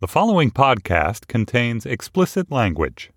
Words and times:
The 0.00 0.06
following 0.06 0.52
podcast 0.52 1.26
contains 1.26 1.84
explicit 1.84 2.52
language. 2.52 3.10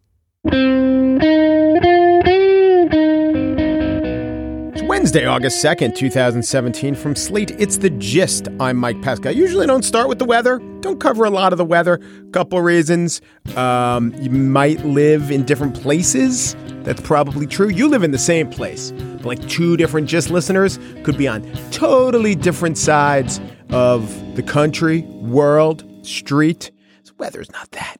It's 4.73 4.81
Wednesday, 4.81 5.27
August 5.27 5.63
2nd, 5.63 5.93
2017. 5.95 6.95
From 6.95 7.15
Slate, 7.15 7.51
it's 7.59 7.77
The 7.77 7.91
Gist. 7.91 8.47
I'm 8.59 8.77
Mike 8.77 8.99
Pesca. 9.03 9.29
I 9.29 9.33
usually 9.33 9.67
don't 9.67 9.83
start 9.83 10.09
with 10.09 10.17
the 10.17 10.25
weather, 10.25 10.57
don't 10.79 10.99
cover 10.99 11.23
a 11.23 11.29
lot 11.29 11.53
of 11.53 11.59
the 11.59 11.65
weather. 11.65 11.99
Couple 12.31 12.59
reasons. 12.61 13.21
Um, 13.55 14.11
you 14.19 14.31
might 14.31 14.83
live 14.83 15.29
in 15.29 15.45
different 15.45 15.79
places. 15.79 16.55
That's 16.81 17.01
probably 17.01 17.45
true. 17.45 17.69
You 17.69 17.89
live 17.89 18.01
in 18.01 18.09
the 18.09 18.17
same 18.17 18.49
place. 18.49 18.89
But 18.89 19.25
like 19.25 19.47
two 19.47 19.77
different 19.77 20.07
Gist 20.09 20.31
listeners 20.31 20.79
could 21.03 21.15
be 21.15 21.27
on 21.27 21.43
totally 21.69 22.33
different 22.33 22.79
sides 22.79 23.39
of 23.69 24.35
the 24.35 24.41
country, 24.41 25.01
world, 25.01 25.85
street. 26.03 26.71
So 27.03 27.13
weather's 27.17 27.51
not 27.51 27.71
that, 27.71 27.97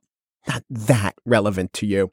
not 0.47 0.63
that 0.69 1.15
relevant 1.25 1.73
to 1.73 1.85
you. 1.85 2.11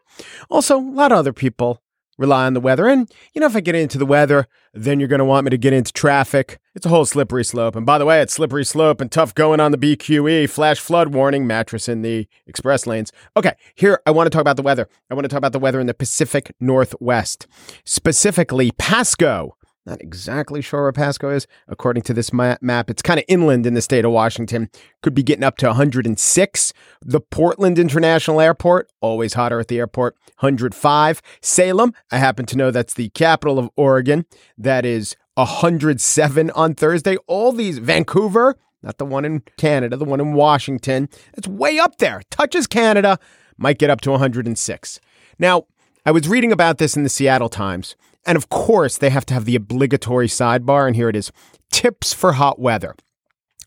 Also, 0.51 0.79
a 0.79 0.81
lot 0.81 1.13
of 1.13 1.19
other 1.19 1.33
people 1.33 1.83
rely 2.19 2.47
on 2.47 2.55
the 2.55 2.61
weather. 2.61 2.89
And, 2.89 3.11
you 3.33 3.41
know, 3.41 3.47
if 3.47 3.57
I 3.57 3.61
get 3.61 3.77
into 3.77 3.97
the 3.97 4.05
weather, 4.05 4.49
then 4.75 4.99
you're 4.99 5.09
going 5.09 5.21
to 5.21 5.25
want 5.25 5.45
me 5.45 5.51
to 5.51 5.59
get 5.59 5.73
into 5.73 5.93
traffic. 5.93 6.59
It's 6.75 6.85
a 6.85 6.89
whole 6.89 7.05
slippery 7.05 7.45
slope. 7.45 7.77
And 7.77 7.87
by 7.87 7.97
the 7.97 8.05
way, 8.05 8.21
it's 8.21 8.33
slippery 8.33 8.65
slope 8.65 9.01
and 9.01 9.11
tough 9.11 9.35
going 9.35 9.61
on 9.61 9.71
the 9.71 9.79
BQE. 9.79 10.51
Flash 10.51 10.81
flood 10.81 11.15
warning, 11.15 11.47
mattress 11.47 11.89
in 11.89 12.03
the 12.03 12.29
express 12.47 12.87
lanes. 12.87 13.13
Okay, 13.37 13.55
here 13.77 14.03
I 14.05 14.11
want 14.11 14.27
to 14.27 14.31
talk 14.31 14.41
about 14.41 14.57
the 14.57 14.63
weather. 14.63 14.89
I 15.11 15.15
want 15.15 15.25
to 15.25 15.29
talk 15.29 15.39
about 15.39 15.53
the 15.53 15.59
weather 15.59 15.81
in 15.81 15.87
the 15.87 15.95
Pacific 15.95 16.55
Northwest, 16.61 17.47
specifically 17.85 18.73
Pasco. 18.73 19.57
Not 19.89 20.03
exactly 20.03 20.61
sure 20.61 20.83
where 20.83 20.93
Pasco 20.93 21.31
is. 21.31 21.47
According 21.67 22.03
to 22.03 22.13
this 22.13 22.31
ma- 22.31 22.59
map, 22.61 22.91
it's 22.91 23.01
kind 23.01 23.19
of 23.19 23.25
inland 23.27 23.65
in 23.65 23.73
the 23.73 23.81
state 23.81 24.05
of 24.05 24.11
Washington. 24.11 24.69
Could 25.03 25.15
be 25.15 25.23
getting 25.23 25.45
up 25.45 25.57
to 25.59 25.67
106. 25.67 26.73
The 27.01 27.21
Portland 27.23 27.79
International 27.79 28.39
Airport, 28.39 28.91
always 29.01 29.33
hotter 29.33 29.59
at 29.59 29.69
the 29.69 29.79
airport, 29.79 30.15
105. 30.41 31.23
Salem, 31.41 31.95
I 32.13 32.19
happen 32.19 32.45
to 32.47 32.57
know 32.59 32.71
that's 32.71 32.93
the 32.93 33.09
capital 33.11 33.59
of 33.59 33.71
Oregon. 33.77 34.27
That 34.59 34.85
is 34.85 35.17
107 35.37 36.51
on 36.51 36.75
Thursday. 36.75 37.17
All 37.27 37.53
these, 37.53 37.79
Vancouver, 37.79 38.59
not 38.83 38.99
the 38.99 39.07
one 39.07 39.25
in 39.25 39.43
Canada, 39.57 39.97
the 39.97 40.05
one 40.05 40.21
in 40.21 40.35
Washington. 40.35 41.09
It's 41.33 41.49
way 41.49 41.79
up 41.79 41.97
there. 41.97 42.21
Touches 42.31 42.67
Canada, 42.67 43.19
might 43.57 43.79
get 43.79 43.89
up 43.89 44.03
to 44.03 44.11
106. 44.11 45.01
Now, 45.39 45.65
I 46.05 46.11
was 46.11 46.29
reading 46.29 46.53
about 46.53 46.77
this 46.77 46.95
in 46.95 47.05
the 47.05 47.09
Seattle 47.09 47.49
Times. 47.49 47.97
And 48.29 48.37
of 48.37 48.51
course, 48.51 48.99
they 48.99 49.09
have 49.09 49.25
to 49.27 49.35
have 49.35 49.47
the 49.47 49.57
obligatory 49.57 50.29
sidebar. 50.29 50.87
And 50.87 50.95
here 50.95 51.09
it 51.09 51.17
is 51.17 51.33
tips 51.73 52.13
for 52.13 52.35
hot 52.35 52.61
weather. 52.61 52.95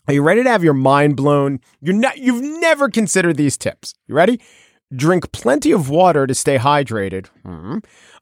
Are 0.06 0.14
you 0.14 0.22
ready 0.22 0.44
to 0.44 0.50
have 0.50 0.62
your 0.62 0.72
mind 0.72 1.16
blown? 1.16 1.58
You're 1.80 1.96
not, 1.96 2.18
you've 2.18 2.42
never 2.60 2.88
considered 2.88 3.36
these 3.36 3.56
tips. 3.58 3.92
You 4.06 4.14
ready? 4.14 4.40
Drink 4.94 5.32
plenty 5.32 5.72
of 5.72 5.90
water 5.90 6.28
to 6.28 6.34
stay 6.34 6.58
hydrated. 6.58 7.26
Mm-hmm. 7.44 7.78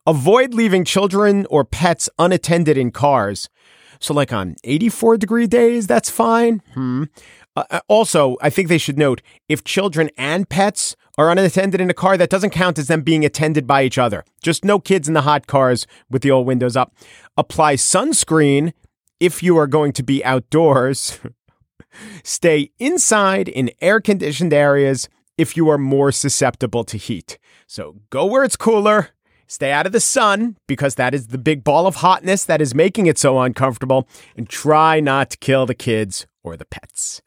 Avoid 0.07 0.55
leaving 0.55 0.85
children 0.85 1.47
or 1.51 1.65
pets 1.65 2.09
unattended 2.19 2.79
in 2.79 2.91
cars. 2.91 3.51
So, 4.01 4.15
like 4.15 4.33
on 4.33 4.57
84 4.65 5.19
degree 5.19 5.47
days, 5.47 5.87
that's 5.87 6.11
fine. 6.11 6.63
Hmm. 6.75 7.05
Uh, 7.55 7.81
also, 7.89 8.37
I 8.41 8.49
think 8.49 8.69
they 8.69 8.79
should 8.79 8.99
note 8.99 9.23
if 9.49 9.65
children 9.65 10.11
and 10.17 10.49
pets 10.49 10.97
are 11.19 11.31
unattended 11.31 11.81
in 11.81 11.91
a 11.91 11.95
car, 11.95 12.17
that 12.17 12.31
doesn't 12.31 12.51
count 12.51 12.79
as 12.79 12.87
them 12.87 13.03
being 13.03 13.25
attended 13.25 13.67
by 13.67 13.83
each 13.83 13.99
other. 13.99 14.25
Just 14.43 14.65
no 14.65 14.79
kids 14.79 15.07
in 15.07 15.15
the 15.15 15.23
hot 15.23 15.47
cars 15.47 15.87
with 16.09 16.23
the 16.23 16.31
old 16.31 16.47
windows 16.47 16.77
up. 16.77 16.95
Apply 17.37 17.75
sunscreen 17.75 18.73
if 19.19 19.43
you 19.43 19.59
are 19.59 19.67
going 19.67 19.93
to 19.93 20.03
be 20.03 20.25
outdoors. 20.25 21.19
Stay 22.23 22.71
inside 22.79 23.49
in 23.49 23.71
air 23.81 24.01
conditioned 24.01 24.55
areas 24.55 25.09
if 25.37 25.57
you 25.57 25.69
are 25.69 25.79
more 25.79 26.13
susceptible 26.13 26.85
to 26.85 26.97
heat. 26.97 27.39
So 27.67 27.97
go 28.11 28.25
where 28.25 28.45
it's 28.45 28.57
cooler. 28.57 29.11
Stay 29.51 29.73
out 29.73 29.85
of 29.85 29.91
the 29.91 29.99
sun 29.99 30.57
because 30.69 30.95
that 30.95 31.13
is 31.13 31.27
the 31.27 31.37
big 31.37 31.65
ball 31.65 31.89
of 31.89 31.97
hotness 31.97 32.45
that 32.45 32.63
is 32.63 32.73
making 32.73 33.07
it 33.07 33.19
so 33.19 33.41
uncomfortable. 33.41 34.07
And 34.37 34.49
try 34.49 35.01
not 35.01 35.31
to 35.31 35.39
kill 35.39 35.67
the 35.67 35.75
kids 35.75 36.29
or 36.45 36.57
the 36.57 36.65
pets. 36.65 37.21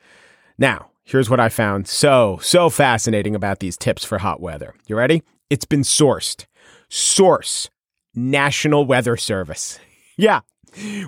Now, 0.57 0.91
here's 1.03 1.29
what 1.29 1.41
I 1.41 1.49
found 1.49 1.85
so, 1.85 2.39
so 2.41 2.69
fascinating 2.69 3.35
about 3.35 3.59
these 3.59 3.75
tips 3.75 4.05
for 4.05 4.19
hot 4.19 4.39
weather. 4.39 4.73
You 4.87 4.95
ready? 4.95 5.21
It's 5.49 5.65
been 5.65 5.81
sourced. 5.81 6.45
Source 6.87 7.69
National 8.15 8.85
Weather 8.85 9.17
Service. 9.17 9.79
Yeah. 10.15 10.41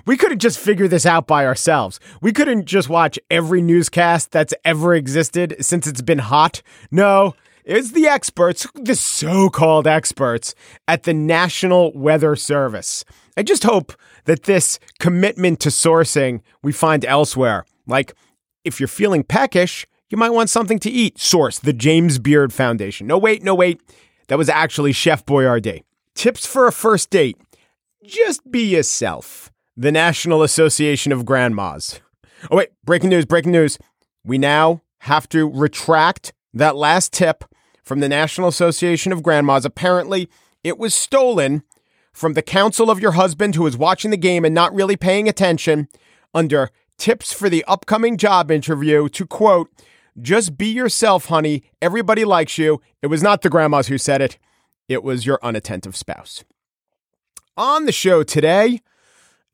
We 0.04 0.16
could 0.16 0.32
have 0.32 0.40
just 0.40 0.58
figured 0.58 0.90
this 0.90 1.06
out 1.06 1.28
by 1.28 1.46
ourselves. 1.46 2.00
We 2.20 2.32
couldn't 2.32 2.66
just 2.66 2.88
watch 2.88 3.20
every 3.30 3.62
newscast 3.62 4.32
that's 4.32 4.52
ever 4.64 4.96
existed 4.96 5.54
since 5.60 5.86
it's 5.86 6.02
been 6.02 6.18
hot. 6.18 6.60
No, 6.90 7.36
it's 7.66 7.90
the 7.90 8.06
experts, 8.06 8.66
the 8.74 8.94
so 8.94 9.50
called 9.50 9.86
experts 9.86 10.54
at 10.86 11.02
the 11.02 11.12
National 11.12 11.92
Weather 11.92 12.36
Service. 12.36 13.04
I 13.36 13.42
just 13.42 13.64
hope 13.64 13.92
that 14.24 14.44
this 14.44 14.78
commitment 15.00 15.60
to 15.60 15.70
sourcing 15.70 16.40
we 16.62 16.72
find 16.72 17.04
elsewhere. 17.04 17.64
Like, 17.86 18.14
if 18.64 18.80
you're 18.80 18.88
feeling 18.88 19.24
peckish, 19.24 19.86
you 20.08 20.16
might 20.16 20.30
want 20.30 20.48
something 20.48 20.78
to 20.78 20.90
eat. 20.90 21.18
Source, 21.18 21.58
the 21.58 21.72
James 21.72 22.18
Beard 22.20 22.52
Foundation. 22.52 23.06
No, 23.08 23.18
wait, 23.18 23.42
no, 23.42 23.54
wait. 23.54 23.80
That 24.28 24.38
was 24.38 24.48
actually 24.48 24.92
Chef 24.92 25.26
Boyardee. 25.26 25.82
Tips 26.14 26.46
for 26.46 26.66
a 26.66 26.72
first 26.72 27.10
date 27.10 27.36
just 28.04 28.48
be 28.50 28.62
yourself. 28.62 29.50
The 29.76 29.90
National 29.90 30.42
Association 30.42 31.10
of 31.10 31.24
Grandmas. 31.26 32.00
Oh, 32.50 32.56
wait, 32.56 32.68
breaking 32.84 33.10
news, 33.10 33.26
breaking 33.26 33.52
news. 33.52 33.78
We 34.24 34.38
now 34.38 34.82
have 35.00 35.28
to 35.30 35.50
retract 35.50 36.32
that 36.54 36.76
last 36.76 37.12
tip 37.12 37.44
from 37.86 38.00
the 38.00 38.08
National 38.08 38.48
Association 38.48 39.12
of 39.12 39.22
Grandmas. 39.22 39.64
Apparently, 39.64 40.28
it 40.64 40.76
was 40.76 40.92
stolen 40.92 41.62
from 42.12 42.34
the 42.34 42.42
counsel 42.42 42.90
of 42.90 43.00
your 43.00 43.12
husband 43.12 43.54
who 43.54 43.62
was 43.62 43.76
watching 43.76 44.10
the 44.10 44.16
game 44.16 44.44
and 44.44 44.54
not 44.54 44.74
really 44.74 44.96
paying 44.96 45.28
attention 45.28 45.88
under 46.34 46.70
tips 46.98 47.32
for 47.32 47.48
the 47.48 47.64
upcoming 47.64 48.18
job 48.18 48.50
interview 48.50 49.08
to 49.10 49.24
quote, 49.24 49.70
just 50.20 50.58
be 50.58 50.66
yourself, 50.66 51.26
honey. 51.26 51.62
Everybody 51.80 52.24
likes 52.24 52.58
you. 52.58 52.80
It 53.02 53.06
was 53.06 53.22
not 53.22 53.42
the 53.42 53.50
grandmas 53.50 53.86
who 53.86 53.98
said 53.98 54.20
it, 54.20 54.36
it 54.88 55.04
was 55.04 55.24
your 55.24 55.38
unattentive 55.42 55.94
spouse. 55.94 56.42
On 57.56 57.86
the 57.86 57.92
show 57.92 58.22
today, 58.22 58.80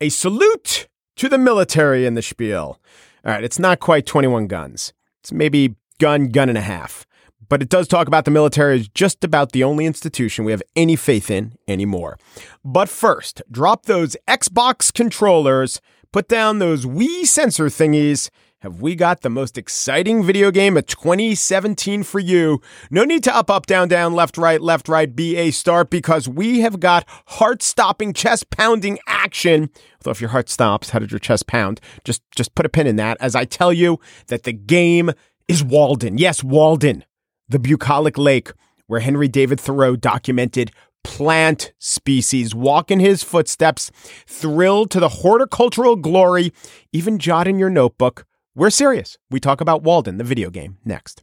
a 0.00 0.08
salute 0.08 0.88
to 1.16 1.28
the 1.28 1.38
military 1.38 2.06
in 2.06 2.14
the 2.14 2.22
spiel. 2.22 2.80
All 3.24 3.32
right, 3.32 3.44
it's 3.44 3.58
not 3.58 3.78
quite 3.80 4.06
21 4.06 4.46
guns. 4.46 4.92
It's 5.20 5.32
maybe 5.32 5.76
gun, 5.98 6.28
gun 6.28 6.48
and 6.48 6.58
a 6.58 6.62
half. 6.62 7.06
But 7.52 7.60
it 7.60 7.68
does 7.68 7.86
talk 7.86 8.08
about 8.08 8.24
the 8.24 8.30
military 8.30 8.80
as 8.80 8.88
just 8.88 9.22
about 9.24 9.52
the 9.52 9.62
only 9.62 9.84
institution 9.84 10.46
we 10.46 10.52
have 10.52 10.62
any 10.74 10.96
faith 10.96 11.30
in 11.30 11.52
anymore. 11.68 12.18
But 12.64 12.88
first, 12.88 13.42
drop 13.50 13.84
those 13.84 14.16
Xbox 14.26 14.90
controllers, 14.90 15.78
put 16.12 16.28
down 16.28 16.60
those 16.60 16.86
Wii 16.86 17.26
sensor 17.26 17.66
thingies. 17.66 18.30
Have 18.60 18.80
we 18.80 18.94
got 18.94 19.20
the 19.20 19.28
most 19.28 19.58
exciting 19.58 20.24
video 20.24 20.50
game 20.50 20.78
of 20.78 20.86
2017 20.86 22.04
for 22.04 22.20
you? 22.20 22.62
No 22.90 23.04
need 23.04 23.22
to 23.24 23.36
up, 23.36 23.50
up, 23.50 23.66
down, 23.66 23.86
down, 23.86 24.14
left, 24.14 24.38
right, 24.38 24.62
left, 24.62 24.88
right, 24.88 25.14
B, 25.14 25.36
A, 25.36 25.50
start, 25.50 25.90
because 25.90 26.26
we 26.26 26.60
have 26.60 26.80
got 26.80 27.06
heart 27.26 27.62
stopping, 27.62 28.14
chest 28.14 28.48
pounding 28.48 28.98
action. 29.06 29.68
Although 30.00 30.12
if 30.12 30.22
your 30.22 30.30
heart 30.30 30.48
stops, 30.48 30.88
how 30.88 31.00
did 31.00 31.10
your 31.10 31.18
chest 31.18 31.48
pound? 31.48 31.82
Just, 32.02 32.22
just 32.34 32.54
put 32.54 32.64
a 32.64 32.70
pin 32.70 32.86
in 32.86 32.96
that 32.96 33.18
as 33.20 33.36
I 33.36 33.44
tell 33.44 33.74
you 33.74 34.00
that 34.28 34.44
the 34.44 34.54
game 34.54 35.10
is 35.48 35.62
Walden. 35.62 36.16
Yes, 36.16 36.42
Walden, 36.42 37.04
the 37.48 37.58
bucolic 37.58 38.18
lake 38.18 38.50
where 38.86 39.00
Henry 39.00 39.28
David 39.28 39.60
Thoreau 39.60 39.96
documented 39.96 40.70
plant 41.04 41.72
species. 41.78 42.54
Walk 42.54 42.90
in 42.90 43.00
his 43.00 43.22
footsteps, 43.22 43.90
thrilled 44.26 44.90
to 44.90 45.00
the 45.00 45.08
horticultural 45.08 45.96
glory, 45.96 46.52
even 46.92 47.18
jot 47.18 47.48
in 47.48 47.58
your 47.58 47.70
notebook. 47.70 48.26
We're 48.54 48.70
serious. 48.70 49.16
We 49.30 49.40
talk 49.40 49.60
about 49.60 49.82
Walden, 49.82 50.18
the 50.18 50.24
video 50.24 50.50
game, 50.50 50.78
next. 50.84 51.22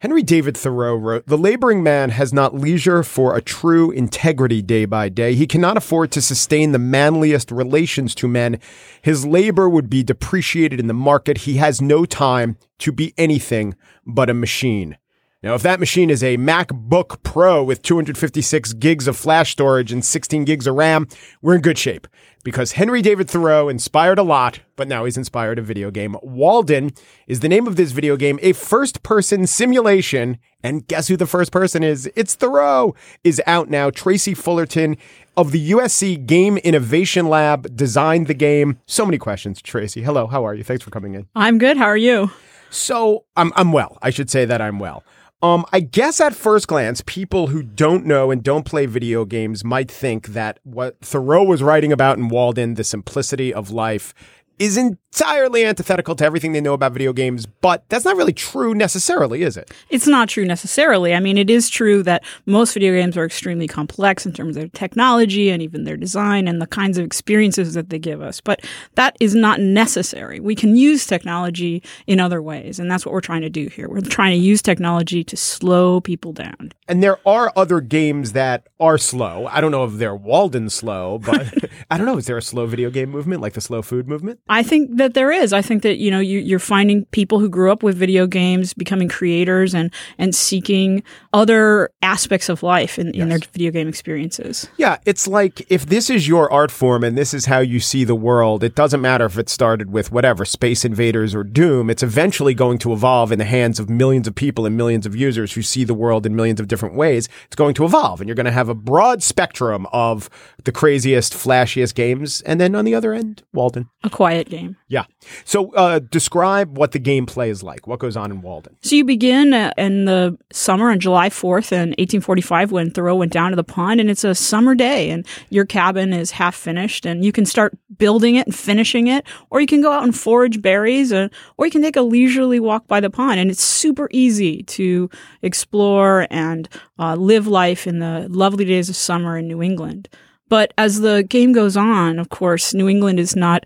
Henry 0.00 0.22
David 0.22 0.56
Thoreau 0.56 0.94
wrote, 0.94 1.26
The 1.26 1.36
laboring 1.36 1.82
man 1.82 2.08
has 2.08 2.32
not 2.32 2.54
leisure 2.54 3.02
for 3.02 3.36
a 3.36 3.42
true 3.42 3.90
integrity 3.90 4.62
day 4.62 4.86
by 4.86 5.10
day. 5.10 5.34
He 5.34 5.46
cannot 5.46 5.76
afford 5.76 6.10
to 6.12 6.22
sustain 6.22 6.72
the 6.72 6.78
manliest 6.78 7.50
relations 7.50 8.14
to 8.14 8.26
men. 8.26 8.58
His 9.02 9.26
labor 9.26 9.68
would 9.68 9.90
be 9.90 10.02
depreciated 10.02 10.80
in 10.80 10.86
the 10.86 10.94
market. 10.94 11.38
He 11.38 11.58
has 11.58 11.82
no 11.82 12.06
time 12.06 12.56
to 12.78 12.92
be 12.92 13.12
anything 13.18 13.74
but 14.06 14.30
a 14.30 14.34
machine. 14.34 14.96
Now, 15.42 15.54
if 15.54 15.62
that 15.62 15.80
machine 15.80 16.10
is 16.10 16.22
a 16.22 16.36
MacBook 16.36 17.22
Pro 17.22 17.64
with 17.64 17.80
256 17.80 18.74
gigs 18.74 19.08
of 19.08 19.16
flash 19.16 19.52
storage 19.52 19.90
and 19.90 20.04
16 20.04 20.44
gigs 20.44 20.66
of 20.66 20.74
RAM, 20.74 21.08
we're 21.40 21.54
in 21.54 21.62
good 21.62 21.78
shape 21.78 22.06
because 22.44 22.72
Henry 22.72 23.00
David 23.00 23.30
Thoreau 23.30 23.70
inspired 23.70 24.18
a 24.18 24.22
lot, 24.22 24.60
but 24.76 24.86
now 24.86 25.06
he's 25.06 25.16
inspired 25.16 25.58
a 25.58 25.62
video 25.62 25.90
game. 25.90 26.14
Walden 26.22 26.90
is 27.26 27.40
the 27.40 27.48
name 27.48 27.66
of 27.66 27.76
this 27.76 27.92
video 27.92 28.18
game, 28.18 28.38
a 28.42 28.52
first 28.52 29.02
person 29.02 29.46
simulation. 29.46 30.36
And 30.62 30.86
guess 30.86 31.08
who 31.08 31.16
the 31.16 31.26
first 31.26 31.52
person 31.52 31.82
is? 31.82 32.10
It's 32.14 32.34
Thoreau 32.34 32.94
is 33.24 33.40
out 33.46 33.70
now. 33.70 33.88
Tracy 33.88 34.34
Fullerton 34.34 34.98
of 35.38 35.52
the 35.52 35.70
USC 35.70 36.26
Game 36.26 36.58
Innovation 36.58 37.30
Lab 37.30 37.74
designed 37.74 38.26
the 38.26 38.34
game. 38.34 38.78
So 38.84 39.06
many 39.06 39.16
questions, 39.16 39.62
Tracy. 39.62 40.02
Hello, 40.02 40.26
how 40.26 40.44
are 40.44 40.54
you? 40.54 40.64
Thanks 40.64 40.84
for 40.84 40.90
coming 40.90 41.14
in. 41.14 41.28
I'm 41.34 41.56
good. 41.56 41.78
How 41.78 41.86
are 41.86 41.96
you? 41.96 42.30
So 42.68 43.24
I'm 43.36 43.54
I'm 43.56 43.72
well. 43.72 43.96
I 44.02 44.10
should 44.10 44.28
say 44.28 44.44
that 44.44 44.60
I'm 44.60 44.78
well. 44.78 45.02
Um, 45.42 45.64
I 45.72 45.80
guess 45.80 46.20
at 46.20 46.34
first 46.34 46.68
glance, 46.68 47.02
people 47.06 47.46
who 47.46 47.62
don't 47.62 48.04
know 48.04 48.30
and 48.30 48.42
don't 48.42 48.66
play 48.66 48.84
video 48.84 49.24
games 49.24 49.64
might 49.64 49.90
think 49.90 50.28
that 50.28 50.58
what 50.64 51.00
Thoreau 51.00 51.42
was 51.42 51.62
writing 51.62 51.92
about 51.92 52.18
in 52.18 52.28
Walden, 52.28 52.74
the 52.74 52.84
simplicity 52.84 53.52
of 53.52 53.70
life, 53.70 54.12
is 54.60 54.76
entirely 54.76 55.64
antithetical 55.64 56.14
to 56.14 56.22
everything 56.24 56.52
they 56.52 56.60
know 56.60 56.74
about 56.74 56.92
video 56.92 57.14
games, 57.14 57.46
but 57.46 57.82
that's 57.88 58.04
not 58.04 58.14
really 58.14 58.34
true 58.34 58.74
necessarily, 58.74 59.42
is 59.42 59.56
it? 59.56 59.70
It's 59.88 60.06
not 60.06 60.28
true 60.28 60.44
necessarily. 60.44 61.14
I 61.14 61.20
mean, 61.20 61.38
it 61.38 61.48
is 61.48 61.70
true 61.70 62.02
that 62.02 62.22
most 62.44 62.74
video 62.74 62.92
games 62.92 63.16
are 63.16 63.24
extremely 63.24 63.66
complex 63.66 64.26
in 64.26 64.34
terms 64.34 64.56
of 64.56 64.60
their 64.60 64.68
technology 64.68 65.48
and 65.48 65.62
even 65.62 65.84
their 65.84 65.96
design 65.96 66.46
and 66.46 66.60
the 66.60 66.66
kinds 66.66 66.98
of 66.98 67.06
experiences 67.06 67.72
that 67.72 67.88
they 67.88 67.98
give 67.98 68.20
us, 68.20 68.42
but 68.42 68.62
that 68.96 69.16
is 69.18 69.34
not 69.34 69.60
necessary. 69.60 70.40
We 70.40 70.54
can 70.54 70.76
use 70.76 71.06
technology 71.06 71.82
in 72.06 72.20
other 72.20 72.42
ways, 72.42 72.78
and 72.78 72.90
that's 72.90 73.06
what 73.06 73.14
we're 73.14 73.22
trying 73.22 73.42
to 73.42 73.50
do 73.50 73.68
here. 73.68 73.88
We're 73.88 74.02
trying 74.02 74.38
to 74.38 74.44
use 74.44 74.60
technology 74.60 75.24
to 75.24 75.36
slow 75.38 76.02
people 76.02 76.34
down. 76.34 76.72
And 76.86 77.02
there 77.02 77.16
are 77.26 77.50
other 77.56 77.80
games 77.80 78.32
that 78.32 78.66
are 78.78 78.98
slow. 78.98 79.46
I 79.46 79.62
don't 79.62 79.70
know 79.70 79.84
if 79.84 79.94
they're 79.94 80.14
Walden 80.14 80.68
slow, 80.68 81.18
but 81.18 81.50
I 81.90 81.96
don't 81.96 82.06
know. 82.06 82.18
Is 82.18 82.26
there 82.26 82.36
a 82.36 82.42
slow 82.42 82.66
video 82.66 82.90
game 82.90 83.10
movement 83.10 83.40
like 83.40 83.54
the 83.54 83.60
slow 83.60 83.82
food 83.82 84.08
movement? 84.08 84.40
I 84.50 84.64
think 84.64 84.96
that 84.96 85.14
there 85.14 85.30
is. 85.30 85.52
I 85.52 85.62
think 85.62 85.84
that 85.84 85.98
you 85.98 86.10
know 86.10 86.18
you, 86.18 86.40
you're 86.40 86.58
finding 86.58 87.04
people 87.06 87.38
who 87.38 87.48
grew 87.48 87.70
up 87.70 87.84
with 87.84 87.96
video 87.96 88.26
games 88.26 88.74
becoming 88.74 89.08
creators 89.08 89.74
and 89.74 89.94
and 90.18 90.34
seeking 90.34 91.04
other 91.32 91.90
aspects 92.02 92.48
of 92.48 92.64
life 92.64 92.98
in, 92.98 93.14
in 93.14 93.28
their 93.28 93.38
video 93.38 93.70
game 93.70 93.86
experiences. 93.86 94.68
Yeah, 94.76 94.98
it's 95.06 95.28
like 95.28 95.64
if 95.70 95.86
this 95.86 96.10
is 96.10 96.26
your 96.26 96.52
art 96.52 96.72
form 96.72 97.04
and 97.04 97.16
this 97.16 97.32
is 97.32 97.46
how 97.46 97.60
you 97.60 97.78
see 97.78 98.02
the 98.02 98.16
world, 98.16 98.64
it 98.64 98.74
doesn't 98.74 99.00
matter 99.00 99.24
if 99.24 99.38
it 99.38 99.48
started 99.48 99.92
with 99.92 100.10
whatever, 100.10 100.44
Space 100.44 100.84
Invaders 100.84 101.32
or 101.32 101.44
Doom, 101.44 101.88
it's 101.88 102.02
eventually 102.02 102.52
going 102.52 102.78
to 102.78 102.92
evolve 102.92 103.30
in 103.30 103.38
the 103.38 103.44
hands 103.44 103.78
of 103.78 103.88
millions 103.88 104.26
of 104.26 104.34
people 104.34 104.66
and 104.66 104.76
millions 104.76 105.06
of 105.06 105.14
users 105.14 105.52
who 105.52 105.62
see 105.62 105.84
the 105.84 105.94
world 105.94 106.26
in 106.26 106.34
millions 106.34 106.58
of 106.58 106.66
different 106.66 106.96
ways. 106.96 107.28
It's 107.46 107.56
going 107.56 107.74
to 107.74 107.84
evolve 107.84 108.20
and 108.20 108.26
you're 108.26 108.34
going 108.34 108.46
to 108.46 108.50
have 108.50 108.68
a 108.68 108.74
broad 108.74 109.22
spectrum 109.22 109.86
of 109.92 110.28
the 110.64 110.72
craziest, 110.72 111.34
flashiest 111.34 111.94
games. 111.94 112.40
And 112.40 112.60
then 112.60 112.74
on 112.74 112.84
the 112.84 112.96
other 112.96 113.12
end, 113.12 113.44
Walden. 113.52 113.88
A 114.02 114.10
quiet 114.10 114.39
game. 114.48 114.76
Yeah. 114.88 115.04
So 115.44 115.72
uh, 115.72 115.98
describe 115.98 116.78
what 116.78 116.92
the 116.92 117.00
gameplay 117.00 117.48
is 117.48 117.62
like. 117.62 117.86
What 117.86 117.98
goes 117.98 118.16
on 118.16 118.30
in 118.30 118.40
Walden? 118.40 118.76
So 118.82 118.96
you 118.96 119.04
begin 119.04 119.52
uh, 119.52 119.72
in 119.76 120.04
the 120.04 120.38
summer 120.52 120.90
on 120.90 121.00
July 121.00 121.28
4th 121.28 121.72
in 121.72 121.90
1845 121.90 122.72
when 122.72 122.90
Thoreau 122.90 123.16
went 123.16 123.32
down 123.32 123.50
to 123.50 123.56
the 123.56 123.64
pond, 123.64 124.00
and 124.00 124.10
it's 124.10 124.24
a 124.24 124.34
summer 124.34 124.74
day, 124.74 125.10
and 125.10 125.26
your 125.50 125.64
cabin 125.64 126.12
is 126.12 126.30
half 126.30 126.54
finished, 126.54 127.04
and 127.04 127.24
you 127.24 127.32
can 127.32 127.44
start 127.44 127.76
building 127.98 128.36
it 128.36 128.46
and 128.46 128.54
finishing 128.54 129.06
it, 129.06 129.24
or 129.50 129.60
you 129.60 129.66
can 129.66 129.82
go 129.82 129.92
out 129.92 130.04
and 130.04 130.16
forage 130.16 130.62
berries, 130.62 131.12
uh, 131.12 131.28
or 131.56 131.66
you 131.66 131.72
can 131.72 131.82
take 131.82 131.96
a 131.96 132.02
leisurely 132.02 132.60
walk 132.60 132.86
by 132.86 133.00
the 133.00 133.10
pond, 133.10 133.40
and 133.40 133.50
it's 133.50 133.62
super 133.62 134.08
easy 134.12 134.62
to 134.64 135.10
explore 135.42 136.26
and 136.30 136.68
uh, 136.98 137.14
live 137.14 137.46
life 137.46 137.86
in 137.86 137.98
the 137.98 138.26
lovely 138.30 138.64
days 138.64 138.88
of 138.88 138.96
summer 138.96 139.36
in 139.36 139.48
New 139.48 139.62
England. 139.62 140.08
But 140.50 140.74
as 140.76 141.00
the 141.00 141.22
game 141.22 141.52
goes 141.52 141.76
on, 141.76 142.18
of 142.18 142.28
course, 142.28 142.74
New 142.74 142.88
England 142.88 143.20
is 143.20 143.36
not 143.36 143.64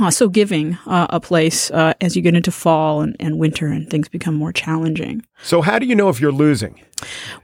uh, 0.00 0.10
so 0.10 0.28
giving 0.28 0.74
uh, 0.86 1.06
a 1.10 1.20
place 1.20 1.70
uh, 1.70 1.94
as 2.00 2.16
you 2.16 2.22
get 2.22 2.34
into 2.34 2.50
fall 2.50 3.00
and, 3.00 3.16
and 3.20 3.38
winter 3.38 3.66
and 3.66 3.88
things 3.90 4.08
become 4.08 4.34
more 4.34 4.52
challenging. 4.52 5.24
So, 5.42 5.60
how 5.60 5.78
do 5.78 5.86
you 5.86 5.94
know 5.94 6.08
if 6.08 6.20
you're 6.20 6.32
losing? 6.32 6.80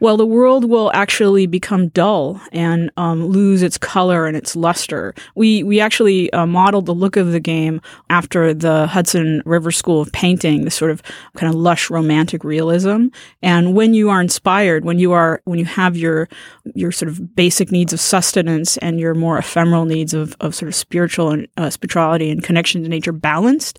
Well, 0.00 0.16
the 0.16 0.26
world 0.26 0.64
will 0.64 0.90
actually 0.94 1.46
become 1.46 1.88
dull 1.88 2.40
and 2.52 2.90
um, 2.96 3.26
lose 3.26 3.62
its 3.62 3.76
color 3.76 4.26
and 4.26 4.36
its 4.36 4.54
luster. 4.54 5.14
We 5.34 5.62
we 5.62 5.80
actually 5.80 6.32
uh, 6.32 6.46
modeled 6.46 6.86
the 6.86 6.94
look 6.94 7.16
of 7.16 7.32
the 7.32 7.40
game 7.40 7.80
after 8.08 8.54
the 8.54 8.86
Hudson 8.86 9.42
River 9.44 9.70
School 9.70 10.00
of 10.00 10.12
Painting, 10.12 10.64
the 10.64 10.70
sort 10.70 10.90
of 10.90 11.02
kind 11.34 11.52
of 11.52 11.58
lush 11.58 11.90
romantic 11.90 12.44
realism. 12.44 13.08
And 13.42 13.74
when 13.74 13.94
you 13.94 14.10
are 14.10 14.20
inspired, 14.20 14.84
when 14.84 14.98
you 14.98 15.12
are 15.12 15.42
when 15.44 15.58
you 15.58 15.64
have 15.64 15.96
your 15.96 16.28
your 16.74 16.92
sort 16.92 17.08
of 17.08 17.34
basic 17.34 17.72
needs 17.72 17.92
of 17.92 18.00
sustenance 18.00 18.76
and 18.78 19.00
your 19.00 19.14
more 19.14 19.38
ephemeral 19.38 19.84
needs 19.84 20.14
of, 20.14 20.36
of 20.40 20.54
sort 20.54 20.68
of 20.68 20.74
spiritual 20.74 21.30
and 21.30 21.48
uh, 21.56 21.70
spirituality 21.70 22.30
and 22.30 22.42
connection 22.42 22.82
to 22.82 22.88
nature 22.88 23.12
balanced, 23.12 23.78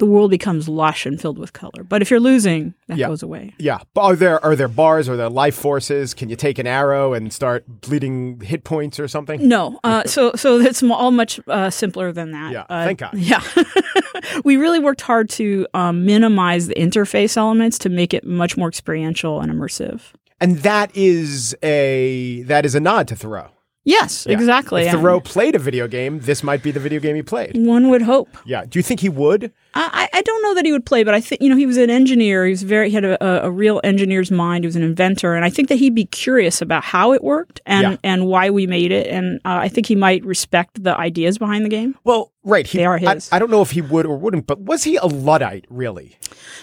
the 0.00 0.06
world 0.06 0.30
becomes 0.32 0.68
lush 0.68 1.06
and 1.06 1.20
filled 1.20 1.38
with 1.38 1.52
color. 1.52 1.84
But 1.88 2.02
if 2.02 2.10
you're 2.10 2.18
losing, 2.20 2.74
that 2.88 2.98
Yeah. 2.98 3.06
goes 3.06 3.22
away. 3.22 3.54
Yeah. 3.58 3.78
Are 3.96 4.16
there 4.16 4.44
are 4.44 4.56
there 4.56 4.66
bars? 4.66 5.08
Are 5.08 5.16
there 5.16 5.28
life 5.30 5.54
forces? 5.54 6.12
Can 6.14 6.28
you 6.28 6.34
take 6.36 6.58
an 6.58 6.66
arrow 6.66 7.12
and 7.14 7.32
start 7.32 7.64
bleeding 7.82 8.40
hit 8.40 8.64
points 8.64 8.98
or 8.98 9.06
something? 9.06 9.46
No, 9.46 9.78
uh, 9.84 10.02
so 10.06 10.32
so 10.34 10.58
it's 10.58 10.82
all 10.82 11.12
much 11.12 11.38
uh, 11.46 11.70
simpler 11.70 12.10
than 12.12 12.32
that. 12.32 12.50
Yeah, 12.52 12.64
Uh, 12.68 12.84
thank 12.84 12.98
God. 12.98 13.14
Yeah, 13.14 13.42
we 14.44 14.56
really 14.56 14.80
worked 14.80 15.02
hard 15.02 15.28
to 15.30 15.66
um, 15.74 16.04
minimize 16.04 16.66
the 16.66 16.74
interface 16.74 17.36
elements 17.36 17.78
to 17.80 17.88
make 17.88 18.12
it 18.12 18.24
much 18.26 18.56
more 18.56 18.68
experiential 18.68 19.40
and 19.40 19.52
immersive. 19.52 20.00
And 20.40 20.58
that 20.60 20.90
is 20.96 21.54
a 21.62 22.42
that 22.46 22.64
is 22.64 22.74
a 22.74 22.80
nod 22.80 23.06
to 23.08 23.16
Thoreau. 23.16 23.48
Yes, 23.84 24.26
Yeah. 24.28 24.34
exactly. 24.34 24.82
If 24.82 24.92
Thoreau 24.92 25.20
played 25.20 25.54
a 25.54 25.58
video 25.58 25.88
game, 25.88 26.20
this 26.20 26.42
might 26.42 26.62
be 26.62 26.70
the 26.70 26.80
video 26.80 27.00
game 27.00 27.16
he 27.16 27.22
played. 27.22 27.52
One 27.56 27.88
would 27.88 28.02
hope. 28.02 28.28
Yeah. 28.44 28.64
Do 28.68 28.78
you 28.78 28.82
think 28.82 29.00
he 29.00 29.08
would? 29.08 29.52
I, 29.74 30.08
I 30.12 30.18
I 30.18 30.22
don't 30.22 30.42
know 30.42 30.54
that 30.54 30.66
he 30.66 30.72
would 30.72 30.84
play, 30.84 31.02
but 31.04 31.14
I 31.14 31.20
think 31.20 31.40
you 31.40 31.48
know 31.48 31.56
he 31.56 31.64
was 31.64 31.76
an 31.78 31.88
engineer. 31.90 32.44
He 32.44 32.50
was 32.50 32.62
very 32.62 32.88
he 32.90 32.94
had 32.94 33.04
a, 33.04 33.44
a, 33.46 33.50
real 33.50 33.80
engineer's 33.84 34.30
mind. 34.30 34.64
He 34.64 34.66
was 34.66 34.76
an 34.76 34.82
inventor, 34.82 35.34
and 35.34 35.44
I 35.44 35.50
think 35.50 35.68
that 35.68 35.76
he'd 35.76 35.94
be 35.94 36.04
curious 36.04 36.60
about 36.60 36.82
how 36.84 37.12
it 37.12 37.22
worked 37.24 37.60
and 37.64 37.92
Yeah. 37.92 37.96
and 38.04 38.26
why 38.26 38.50
we 38.50 38.66
made 38.66 38.92
it. 38.92 39.06
And 39.06 39.36
uh, 39.46 39.60
I 39.62 39.68
think 39.68 39.86
he 39.86 39.94
might 39.94 40.24
respect 40.26 40.82
the 40.82 40.96
ideas 40.98 41.38
behind 41.38 41.64
the 41.64 41.68
game. 41.70 41.94
Well, 42.04 42.32
right. 42.44 42.66
He, 42.66 42.78
They 42.78 42.84
are 42.84 42.96
I- 42.96 43.14
his. 43.14 43.30
I, 43.32 43.38
don't 43.38 43.50
know 43.50 43.62
if 43.62 43.70
he 43.70 43.80
would 43.80 44.04
or 44.06 44.18
wouldn't, 44.18 44.46
but 44.46 44.60
was 44.60 44.84
he 44.84 44.96
a 44.96 45.06
luddite 45.06 45.64
really? 45.70 46.18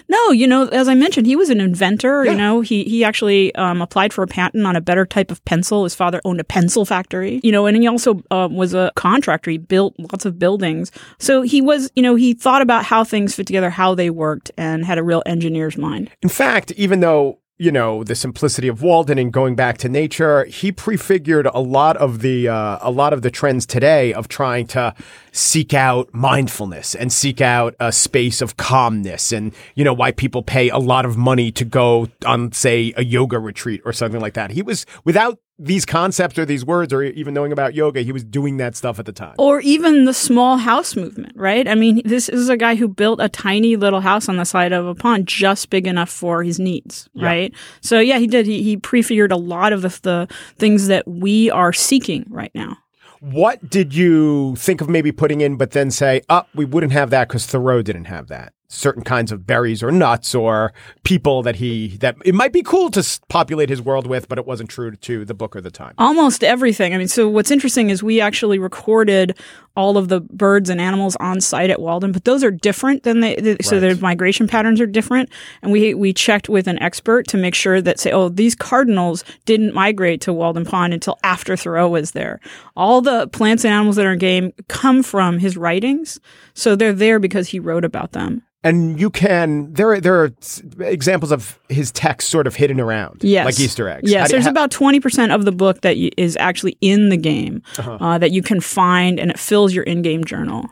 No, 0.10 0.32
you 0.32 0.48
know, 0.48 0.68
as 0.68 0.88
I 0.88 0.96
mentioned, 0.96 1.28
he 1.28 1.36
was 1.36 1.50
an 1.50 1.60
inventor. 1.60 2.26
Yeah. 2.26 2.32
You 2.32 2.38
know, 2.38 2.62
he 2.62 2.84
he 2.84 3.04
actually 3.04 3.54
um, 3.56 3.82
applied 3.82 4.14
for 4.14 4.24
a 4.24 4.28
patent 4.28 4.66
on 4.66 4.76
a 4.76 4.82
better 4.82 5.06
type 5.06 5.32
of 5.32 5.44
pencil. 5.46 5.84
His 5.84 5.96
father 5.96 6.22
owned 6.26 6.40
a 6.40 6.44
pencil 6.44 6.86
factory. 6.86 7.40
You 7.44 7.52
know, 7.52 7.66
and 7.66 7.78
he 7.78 7.88
also 7.88 8.24
uh, 8.32 8.48
was 8.52 8.74
a 8.74 8.92
contractor. 8.96 9.52
He 9.52 9.58
built 9.58 9.96
lots 10.00 10.26
of 10.26 10.40
buildings. 10.40 10.92
So 11.20 11.42
he 11.42 11.62
was, 11.62 11.92
you 11.96 12.04
know, 12.04 12.16
he 12.16 12.34
thought 12.34 12.62
about 12.62 12.86
how 12.86 13.04
things 13.04 13.36
fit 13.36 13.48
together, 13.48 13.70
how 13.70 13.96
they 13.96 14.10
worked, 14.10 14.52
and 14.58 14.86
had 14.86 14.98
a 14.98 15.04
real 15.04 15.24
engineer's 15.26 15.78
mind. 15.78 16.10
In 16.22 16.30
fact, 16.30 16.72
even 16.74 17.00
though 17.00 17.40
you 17.58 17.72
know 17.72 18.04
the 18.04 18.16
simplicity 18.16 18.68
of 18.68 18.82
Walden 18.82 19.18
and 19.18 19.34
going 19.34 19.56
back 19.56 19.78
to 19.80 19.90
nature, 19.90 20.46
he 20.46 20.72
prefigured 20.72 21.48
a 21.48 21.60
lot 21.60 21.98
of 21.98 22.22
the 22.22 22.48
uh, 22.48 22.78
a 22.82 22.92
lot 22.92 23.14
of 23.14 23.22
the 23.22 23.32
trends 23.32 23.66
today 23.66 24.14
of 24.14 24.28
trying 24.28 24.68
to 24.68 24.94
seek 25.32 25.74
out 25.74 26.14
mindfulness 26.14 26.94
and 26.94 27.12
seek 27.12 27.42
out 27.42 27.76
a 27.80 27.92
space 27.92 28.42
of 28.42 28.58
calmness, 28.58 29.32
and 29.32 29.54
you 29.76 29.84
know 29.84 29.94
why 29.94 30.12
people 30.12 30.44
pay 30.44 30.70
a 30.70 30.78
lot 30.78 31.06
of 31.06 31.18
money 31.18 31.52
to 31.52 31.66
go 31.66 32.08
on, 32.26 32.52
say, 32.52 32.94
a 32.96 33.04
yoga 33.04 33.40
retreat 33.40 33.82
or 33.86 33.94
something 33.94 34.22
like 34.22 34.36
that. 34.36 34.52
He 34.52 34.62
was 34.62 34.86
without 35.04 35.40
these 35.60 35.86
concepts 35.86 36.38
or 36.38 36.46
these 36.46 36.64
words 36.64 36.94
or 36.94 37.02
even 37.04 37.34
knowing 37.34 37.52
about 37.52 37.74
yoga, 37.74 38.02
he 38.02 38.12
was 38.12 38.24
doing 38.24 38.58
that 38.58 38.76
stuff 38.76 39.00
at 39.00 39.06
the 39.06 39.12
time. 39.12 39.34
Or 39.40 39.60
even 39.62 40.06
the 40.06 40.14
small 40.14 40.58
house 40.58 40.96
movement, 40.96 41.34
right? 41.36 41.68
I 41.68 41.74
mean, 41.74 42.02
this 42.06 42.30
is 42.30 42.48
a 42.50 42.58
guy 42.58 42.76
who 42.76 42.88
built 42.88 43.20
a 43.20 43.28
tiny 43.28 43.76
little 43.76 44.02
house 44.02 44.30
on 44.30 44.38
the 44.38 44.46
side 44.46 44.72
of 44.72 44.86
a 44.86 44.94
pond 44.94 45.28
just 45.28 45.70
big 45.72 45.88
enough 45.88 46.10
for 46.10 46.44
his 46.44 46.60
needs, 46.60 47.10
Yeah. 47.14 47.26
right? 47.26 47.54
So 47.82 48.00
yeah, 48.00 48.20
he 48.20 48.28
did. 48.28 48.46
He, 48.46 48.62
he 48.62 48.78
prefigured 48.78 49.32
a 49.32 49.38
lot 49.38 49.74
of 49.74 49.82
the, 49.82 49.90
the 50.04 50.28
things 50.58 50.88
that 50.88 51.08
we 51.08 51.50
are 51.50 51.74
seeking 51.74 52.26
right 52.30 52.52
now. 52.54 52.78
What 53.20 53.68
did 53.68 53.96
you 53.96 54.56
think 54.58 54.80
of 54.80 54.90
maybe 54.90 55.12
putting 55.12 55.42
in, 55.42 55.56
but 55.58 55.72
then 55.72 55.90
say, 55.90 56.22
oh, 56.30 56.44
we 56.54 56.66
wouldn't 56.66 56.94
have 56.94 57.10
that 57.10 57.28
because 57.28 57.48
Thoreau 57.48 57.82
didn't 57.82 58.06
have 58.06 58.28
that? 58.28 58.54
Certain 58.70 59.04
kinds 59.04 59.32
of 59.32 59.48
berries 59.48 59.82
or 59.82 59.92
nuts 59.92 60.36
or 60.36 60.74
people 61.04 61.42
that 61.44 61.56
he, 61.56 61.96
that 61.98 62.18
it 62.26 62.36
might 62.36 62.52
be 62.52 62.62
cool 62.62 62.90
to 62.92 63.20
populate 63.30 63.70
his 63.70 63.82
world 63.82 64.06
with, 64.08 64.28
but 64.28 64.38
it 64.38 64.46
wasn't 64.46 64.70
true 64.70 64.94
to 64.94 65.24
the 65.24 65.34
book 65.34 65.56
or 65.56 65.62
the 65.62 65.72
time. 65.72 65.94
Almost 65.98 66.44
everything. 66.44 66.94
I 66.94 66.98
mean, 66.98 67.08
so 67.08 67.30
what's 67.30 67.50
interesting 67.50 67.90
is 67.90 68.04
we 68.04 68.20
actually 68.20 68.60
recorded 68.60 69.38
all 69.78 69.96
of 69.98 70.10
the 70.10 70.20
birds 70.20 70.70
and 70.70 70.82
animals 70.82 71.16
on 71.22 71.40
site 71.40 71.70
at 71.70 71.80
Walden, 71.80 72.12
but 72.12 72.26
those 72.26 72.44
are 72.44 72.52
different 72.52 73.04
than 73.04 73.22
they. 73.22 73.36
th- 73.36 73.64
So 73.64 73.80
their 73.80 73.96
migration 73.98 74.48
patterns 74.48 74.82
are 74.82 74.86
different, 74.88 75.30
and 75.62 75.72
we 75.72 75.94
we 75.94 76.12
checked 76.12 76.50
with 76.50 76.68
an 76.68 76.78
expert 76.82 77.28
to 77.28 77.38
make 77.38 77.56
sure 77.56 77.80
that 77.82 78.00
say, 78.00 78.12
oh, 78.12 78.28
these 78.30 78.56
cardinals 78.56 79.24
didn't 79.46 79.74
migrate 79.74 80.20
to 80.22 80.34
Walden 80.34 80.66
Pond 80.66 80.94
until 80.94 81.18
after 81.24 81.56
Thoreau 81.56 81.88
was 81.88 82.12
there. 82.12 82.40
All 82.76 83.02
the 83.02 83.28
plants 83.28 83.64
and 83.64 83.74
animals 83.74 83.96
that 83.96 84.06
are 84.06 84.14
in 84.14 84.20
game 84.20 84.52
come 84.68 85.04
from 85.04 85.38
his 85.40 85.56
writings, 85.56 86.20
so 86.54 86.76
they're 86.76 86.92
there 86.92 87.20
because 87.20 87.48
he 87.50 87.60
wrote 87.60 87.86
about 87.86 88.12
them. 88.14 88.42
And 88.64 89.00
you 89.00 89.10
can, 89.12 89.72
there 89.74 89.92
are, 89.92 90.02
there 90.02 90.16
are 90.24 90.32
examples 90.80 91.32
of 91.32 91.60
his 91.70 91.92
text 91.92 92.28
sort 92.30 92.48
of 92.48 92.56
hidden 92.56 92.80
around. 92.82 93.24
Yes. 93.24 93.46
Like 93.46 93.60
Easter 93.60 93.88
eggs. 93.88 94.12
Yes, 94.12 94.28
do- 94.28 94.34
there's 94.34 94.46
how- 94.46 94.50
about 94.52 94.72
20% 94.72 95.34
of 95.34 95.46
the 95.46 95.52
book 95.52 95.82
that 95.82 95.96
y- 95.96 96.10
is 96.18 96.36
actually 96.38 96.76
in 96.82 97.10
the 97.10 97.18
game 97.18 97.62
Uh-huh. 97.78 97.98
uh, 98.02 98.18
that 98.18 98.32
you 98.32 98.42
can 98.42 98.60
find, 98.60 99.20
and 99.20 99.30
it 99.32 99.40
fills 99.40 99.67
your 99.74 99.84
in 99.84 100.02
game 100.02 100.24
journal. 100.24 100.70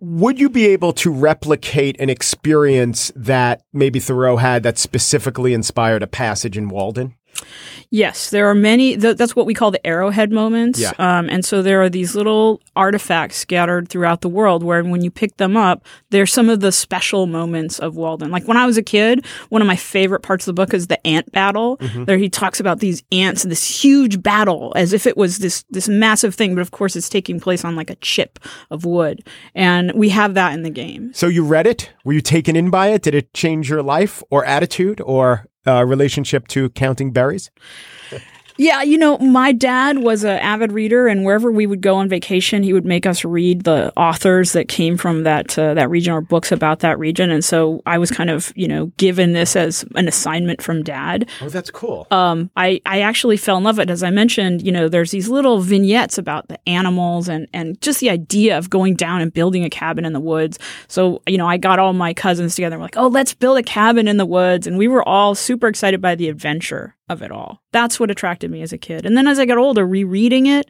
Would 0.00 0.38
you 0.38 0.50
be 0.50 0.66
able 0.66 0.92
to 0.94 1.10
replicate 1.10 1.98
an 2.00 2.10
experience 2.10 3.12
that 3.16 3.62
maybe 3.72 4.00
Thoreau 4.00 4.36
had 4.36 4.62
that 4.64 4.76
specifically 4.76 5.54
inspired 5.54 6.02
a 6.02 6.06
passage 6.06 6.58
in 6.58 6.68
Walden? 6.68 7.14
Yes, 7.90 8.30
there 8.30 8.48
are 8.48 8.54
many. 8.54 8.96
Th- 8.96 9.16
that's 9.16 9.36
what 9.36 9.46
we 9.46 9.54
call 9.54 9.70
the 9.70 9.84
arrowhead 9.86 10.32
moments. 10.32 10.80
Yeah. 10.80 10.92
Um, 10.98 11.28
and 11.28 11.44
so 11.44 11.62
there 11.62 11.80
are 11.82 11.88
these 11.88 12.14
little 12.16 12.60
artifacts 12.74 13.36
scattered 13.36 13.88
throughout 13.88 14.20
the 14.20 14.28
world 14.28 14.64
where 14.64 14.82
when 14.82 15.02
you 15.02 15.10
pick 15.10 15.36
them 15.36 15.56
up, 15.56 15.86
they're 16.10 16.26
some 16.26 16.48
of 16.48 16.60
the 16.60 16.72
special 16.72 17.26
moments 17.26 17.78
of 17.78 17.94
Walden. 17.96 18.30
Like 18.30 18.48
when 18.48 18.56
I 18.56 18.66
was 18.66 18.76
a 18.76 18.82
kid, 18.82 19.24
one 19.48 19.62
of 19.62 19.68
my 19.68 19.76
favorite 19.76 20.20
parts 20.20 20.48
of 20.48 20.54
the 20.54 20.60
book 20.60 20.74
is 20.74 20.88
the 20.88 21.04
ant 21.06 21.30
battle. 21.32 21.78
There 22.06 22.18
he 22.18 22.28
talks 22.28 22.58
about 22.58 22.80
these 22.80 23.02
ants, 23.12 23.44
this 23.44 23.82
huge 23.84 24.22
battle, 24.22 24.72
as 24.74 24.92
if 24.92 25.06
it 25.06 25.16
was 25.16 25.38
this 25.38 25.64
this 25.70 25.88
massive 25.88 26.34
thing. 26.34 26.54
But 26.54 26.62
of 26.62 26.70
course, 26.70 26.96
it's 26.96 27.08
taking 27.08 27.38
place 27.38 27.64
on 27.64 27.76
like 27.76 27.90
a 27.90 27.96
chip 27.96 28.38
of 28.70 28.84
wood, 28.84 29.26
and 29.54 29.92
we 29.92 30.08
have 30.08 30.34
that 30.34 30.52
in 30.52 30.62
the 30.62 30.70
game. 30.70 31.12
So 31.14 31.28
you 31.28 31.44
read 31.44 31.66
it? 31.66 31.92
Were 32.04 32.12
you 32.12 32.20
taken 32.20 32.56
in 32.56 32.70
by 32.70 32.88
it? 32.88 33.02
Did 33.02 33.14
it 33.14 33.32
change 33.34 33.70
your 33.70 33.82
life 33.82 34.22
or 34.30 34.44
attitude 34.44 35.00
or 35.00 35.46
uh, 35.66 35.84
relationship 35.84 36.48
to 36.48 36.70
counting 36.70 37.12
berries? 37.12 37.50
Yeah, 38.56 38.82
you 38.82 38.98
know, 38.98 39.18
my 39.18 39.52
dad 39.52 39.98
was 39.98 40.22
an 40.22 40.38
avid 40.38 40.70
reader, 40.72 41.08
and 41.08 41.24
wherever 41.24 41.50
we 41.50 41.66
would 41.66 41.80
go 41.80 41.96
on 41.96 42.08
vacation, 42.08 42.62
he 42.62 42.72
would 42.72 42.84
make 42.84 43.04
us 43.04 43.24
read 43.24 43.64
the 43.64 43.92
authors 43.96 44.52
that 44.52 44.68
came 44.68 44.96
from 44.96 45.24
that 45.24 45.58
uh, 45.58 45.74
that 45.74 45.90
region 45.90 46.12
or 46.12 46.20
books 46.20 46.52
about 46.52 46.80
that 46.80 46.98
region. 46.98 47.30
And 47.30 47.44
so 47.44 47.82
I 47.84 47.98
was 47.98 48.10
kind 48.10 48.30
of, 48.30 48.52
you 48.54 48.68
know, 48.68 48.86
given 48.96 49.32
this 49.32 49.56
as 49.56 49.84
an 49.96 50.06
assignment 50.06 50.62
from 50.62 50.84
dad. 50.84 51.28
Oh, 51.40 51.48
that's 51.48 51.70
cool. 51.70 52.06
Um, 52.12 52.50
I 52.56 52.80
I 52.86 53.00
actually 53.00 53.36
fell 53.36 53.56
in 53.56 53.64
love 53.64 53.78
with 53.78 53.88
it. 53.88 53.92
As 53.92 54.04
I 54.04 54.10
mentioned, 54.10 54.62
you 54.62 54.70
know, 54.70 54.88
there's 54.88 55.10
these 55.10 55.28
little 55.28 55.60
vignettes 55.60 56.16
about 56.16 56.46
the 56.48 56.68
animals 56.68 57.28
and 57.28 57.48
and 57.52 57.80
just 57.80 57.98
the 57.98 58.10
idea 58.10 58.56
of 58.56 58.70
going 58.70 58.94
down 58.94 59.20
and 59.20 59.32
building 59.32 59.64
a 59.64 59.70
cabin 59.70 60.04
in 60.04 60.12
the 60.12 60.20
woods. 60.20 60.60
So 60.86 61.22
you 61.26 61.38
know, 61.38 61.48
I 61.48 61.56
got 61.56 61.80
all 61.80 61.92
my 61.92 62.14
cousins 62.14 62.54
together. 62.54 62.76
We're 62.76 62.84
like, 62.84 62.96
oh, 62.96 63.08
let's 63.08 63.34
build 63.34 63.58
a 63.58 63.64
cabin 63.64 64.06
in 64.06 64.16
the 64.16 64.26
woods, 64.26 64.68
and 64.68 64.78
we 64.78 64.86
were 64.86 65.06
all 65.08 65.34
super 65.34 65.66
excited 65.66 66.00
by 66.00 66.14
the 66.14 66.28
adventure 66.28 66.94
of 67.08 67.22
it 67.22 67.30
all. 67.30 67.60
That's 67.72 68.00
what 68.00 68.10
attracted 68.10 68.50
me 68.50 68.62
as 68.62 68.72
a 68.72 68.78
kid. 68.78 69.04
And 69.04 69.16
then 69.16 69.26
as 69.26 69.38
I 69.38 69.44
got 69.44 69.58
older, 69.58 69.86
rereading 69.86 70.46
it, 70.46 70.68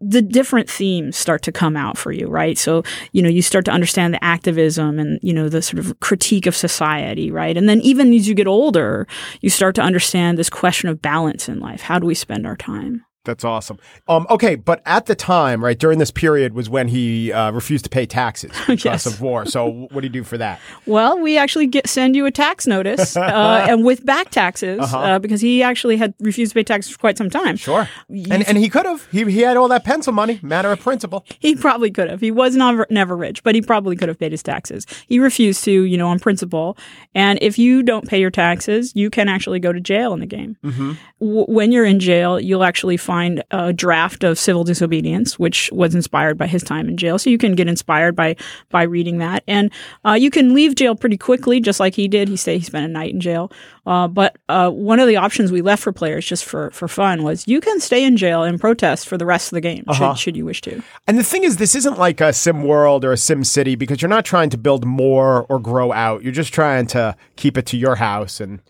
the 0.00 0.22
different 0.22 0.70
themes 0.70 1.16
start 1.16 1.42
to 1.42 1.52
come 1.52 1.76
out 1.76 1.98
for 1.98 2.12
you, 2.12 2.28
right? 2.28 2.56
So, 2.56 2.84
you 3.12 3.20
know, 3.20 3.28
you 3.28 3.42
start 3.42 3.64
to 3.64 3.72
understand 3.72 4.14
the 4.14 4.22
activism 4.22 4.98
and, 4.98 5.18
you 5.22 5.32
know, 5.32 5.48
the 5.48 5.62
sort 5.62 5.80
of 5.80 5.98
critique 6.00 6.46
of 6.46 6.56
society, 6.56 7.30
right? 7.30 7.56
And 7.56 7.68
then 7.68 7.80
even 7.80 8.12
as 8.12 8.28
you 8.28 8.34
get 8.34 8.46
older, 8.46 9.08
you 9.40 9.50
start 9.50 9.74
to 9.76 9.82
understand 9.82 10.38
this 10.38 10.50
question 10.50 10.88
of 10.88 11.02
balance 11.02 11.48
in 11.48 11.58
life. 11.58 11.82
How 11.82 11.98
do 11.98 12.06
we 12.06 12.14
spend 12.14 12.46
our 12.46 12.56
time? 12.56 13.04
That's 13.24 13.44
awesome. 13.44 13.78
Um, 14.08 14.26
okay, 14.30 14.56
but 14.56 14.82
at 14.84 15.06
the 15.06 15.14
time, 15.14 15.62
right 15.64 15.78
during 15.78 15.98
this 16.00 16.10
period, 16.10 16.54
was 16.54 16.68
when 16.68 16.88
he 16.88 17.32
uh, 17.32 17.52
refused 17.52 17.84
to 17.84 17.90
pay 17.90 18.04
taxes 18.04 18.50
because 18.66 18.84
Yes. 18.84 19.06
of 19.06 19.20
war. 19.20 19.46
So, 19.46 19.86
what 19.92 20.00
do 20.00 20.06
you 20.06 20.12
do 20.12 20.24
for 20.24 20.36
that? 20.38 20.60
Well, 20.86 21.20
we 21.20 21.38
actually 21.38 21.68
get 21.68 21.88
send 21.88 22.16
you 22.16 22.26
a 22.26 22.32
tax 22.32 22.66
notice, 22.66 23.16
uh, 23.16 23.66
and 23.68 23.84
with 23.84 24.04
back 24.04 24.30
taxes, 24.30 24.80
uh 24.92 25.20
because 25.20 25.40
he 25.40 25.62
actually 25.62 25.96
had 25.98 26.14
refused 26.18 26.50
to 26.50 26.54
pay 26.54 26.64
taxes 26.64 26.92
for 26.92 26.98
quite 26.98 27.16
some 27.16 27.30
time. 27.30 27.54
Sure. 27.56 27.88
And 28.08 28.42
and 28.48 28.58
he 28.58 28.68
could 28.68 28.86
have. 28.86 29.06
He 29.12 29.24
he 29.30 29.42
had 29.42 29.56
all 29.56 29.68
that 29.68 29.84
pencil 29.84 30.12
money. 30.12 30.40
Matter 30.42 30.72
of 30.72 30.80
principle. 30.80 31.24
He 31.38 31.54
probably 31.54 31.92
could 31.92 32.10
have. 32.10 32.20
He 32.20 32.32
was 32.32 32.56
not 32.56 32.90
never 32.90 33.16
rich, 33.16 33.44
but 33.44 33.54
he 33.54 33.62
probably 33.62 33.94
could 33.94 34.08
have 34.08 34.18
paid 34.18 34.32
his 34.32 34.42
taxes. 34.42 34.84
He 35.06 35.20
refused 35.20 35.62
to, 35.64 35.70
you 35.72 35.96
know, 35.96 36.08
on 36.08 36.18
principle. 36.18 36.76
And 37.14 37.38
if 37.40 37.56
you 37.58 37.84
don't 37.84 38.08
pay 38.08 38.18
your 38.20 38.30
taxes, 38.30 38.92
you 38.96 39.10
can 39.10 39.28
actually 39.28 39.60
go 39.60 39.72
to 39.72 39.80
jail 39.80 40.12
in 40.12 40.18
the 40.20 40.26
game. 40.26 40.56
Mm-hmm. 40.64 40.92
W- 41.20 41.44
when 41.46 41.70
you're 41.70 41.84
in 41.84 42.00
jail, 42.00 42.40
you'll 42.40 42.64
actually 42.64 42.96
find 42.96 43.11
a 43.50 43.72
draft 43.72 44.24
of 44.24 44.38
civil 44.38 44.64
disobedience, 44.64 45.38
which 45.38 45.70
was 45.72 45.94
inspired 45.94 46.38
by 46.38 46.46
his 46.46 46.62
time 46.62 46.88
in 46.88 46.96
jail. 46.96 47.18
So 47.18 47.30
you 47.30 47.38
can 47.38 47.54
get 47.54 47.68
inspired 47.68 48.16
by 48.16 48.36
by 48.70 48.82
reading 48.84 49.18
that, 49.18 49.44
and 49.46 49.70
uh, 50.04 50.12
you 50.12 50.30
can 50.30 50.54
leave 50.54 50.74
jail 50.74 50.94
pretty 50.94 51.16
quickly, 51.18 51.60
just 51.60 51.80
like 51.80 51.94
he 51.94 52.08
did. 52.08 52.28
He 52.28 52.36
said 52.36 52.56
he 52.58 52.62
spent 52.64 52.84
a 52.84 52.88
night 52.88 53.12
in 53.12 53.20
jail. 53.20 53.52
Uh, 53.84 54.06
but 54.06 54.36
uh, 54.48 54.70
one 54.70 55.00
of 55.00 55.08
the 55.08 55.16
options 55.16 55.50
we 55.50 55.60
left 55.60 55.82
for 55.82 55.92
players, 55.92 56.24
just 56.24 56.44
for 56.44 56.70
for 56.70 56.88
fun, 56.88 57.22
was 57.22 57.46
you 57.48 57.60
can 57.60 57.80
stay 57.80 58.04
in 58.04 58.16
jail 58.16 58.42
and 58.44 58.60
protest 58.60 59.08
for 59.08 59.18
the 59.18 59.26
rest 59.26 59.52
of 59.52 59.56
the 59.56 59.60
game, 59.60 59.84
Uh-huh. 59.88 60.14
should, 60.14 60.20
should 60.20 60.36
you 60.36 60.44
wish 60.44 60.60
to. 60.62 60.82
And 61.06 61.18
the 61.18 61.24
thing 61.24 61.42
is, 61.44 61.56
this 61.56 61.74
isn't 61.74 61.98
like 61.98 62.20
a 62.20 62.32
Sim 62.32 62.62
World 62.62 63.04
or 63.04 63.12
a 63.12 63.16
Sim 63.16 63.42
City 63.44 63.74
because 63.74 64.00
you're 64.00 64.08
not 64.08 64.24
trying 64.24 64.50
to 64.50 64.58
build 64.58 64.84
more 64.86 65.44
or 65.48 65.58
grow 65.58 65.92
out. 65.92 66.22
You're 66.22 66.32
just 66.32 66.52
trying 66.54 66.86
to 66.88 67.16
keep 67.36 67.58
it 67.58 67.66
to 67.66 67.76
your 67.76 67.96
house 67.96 68.40
and 68.40 68.60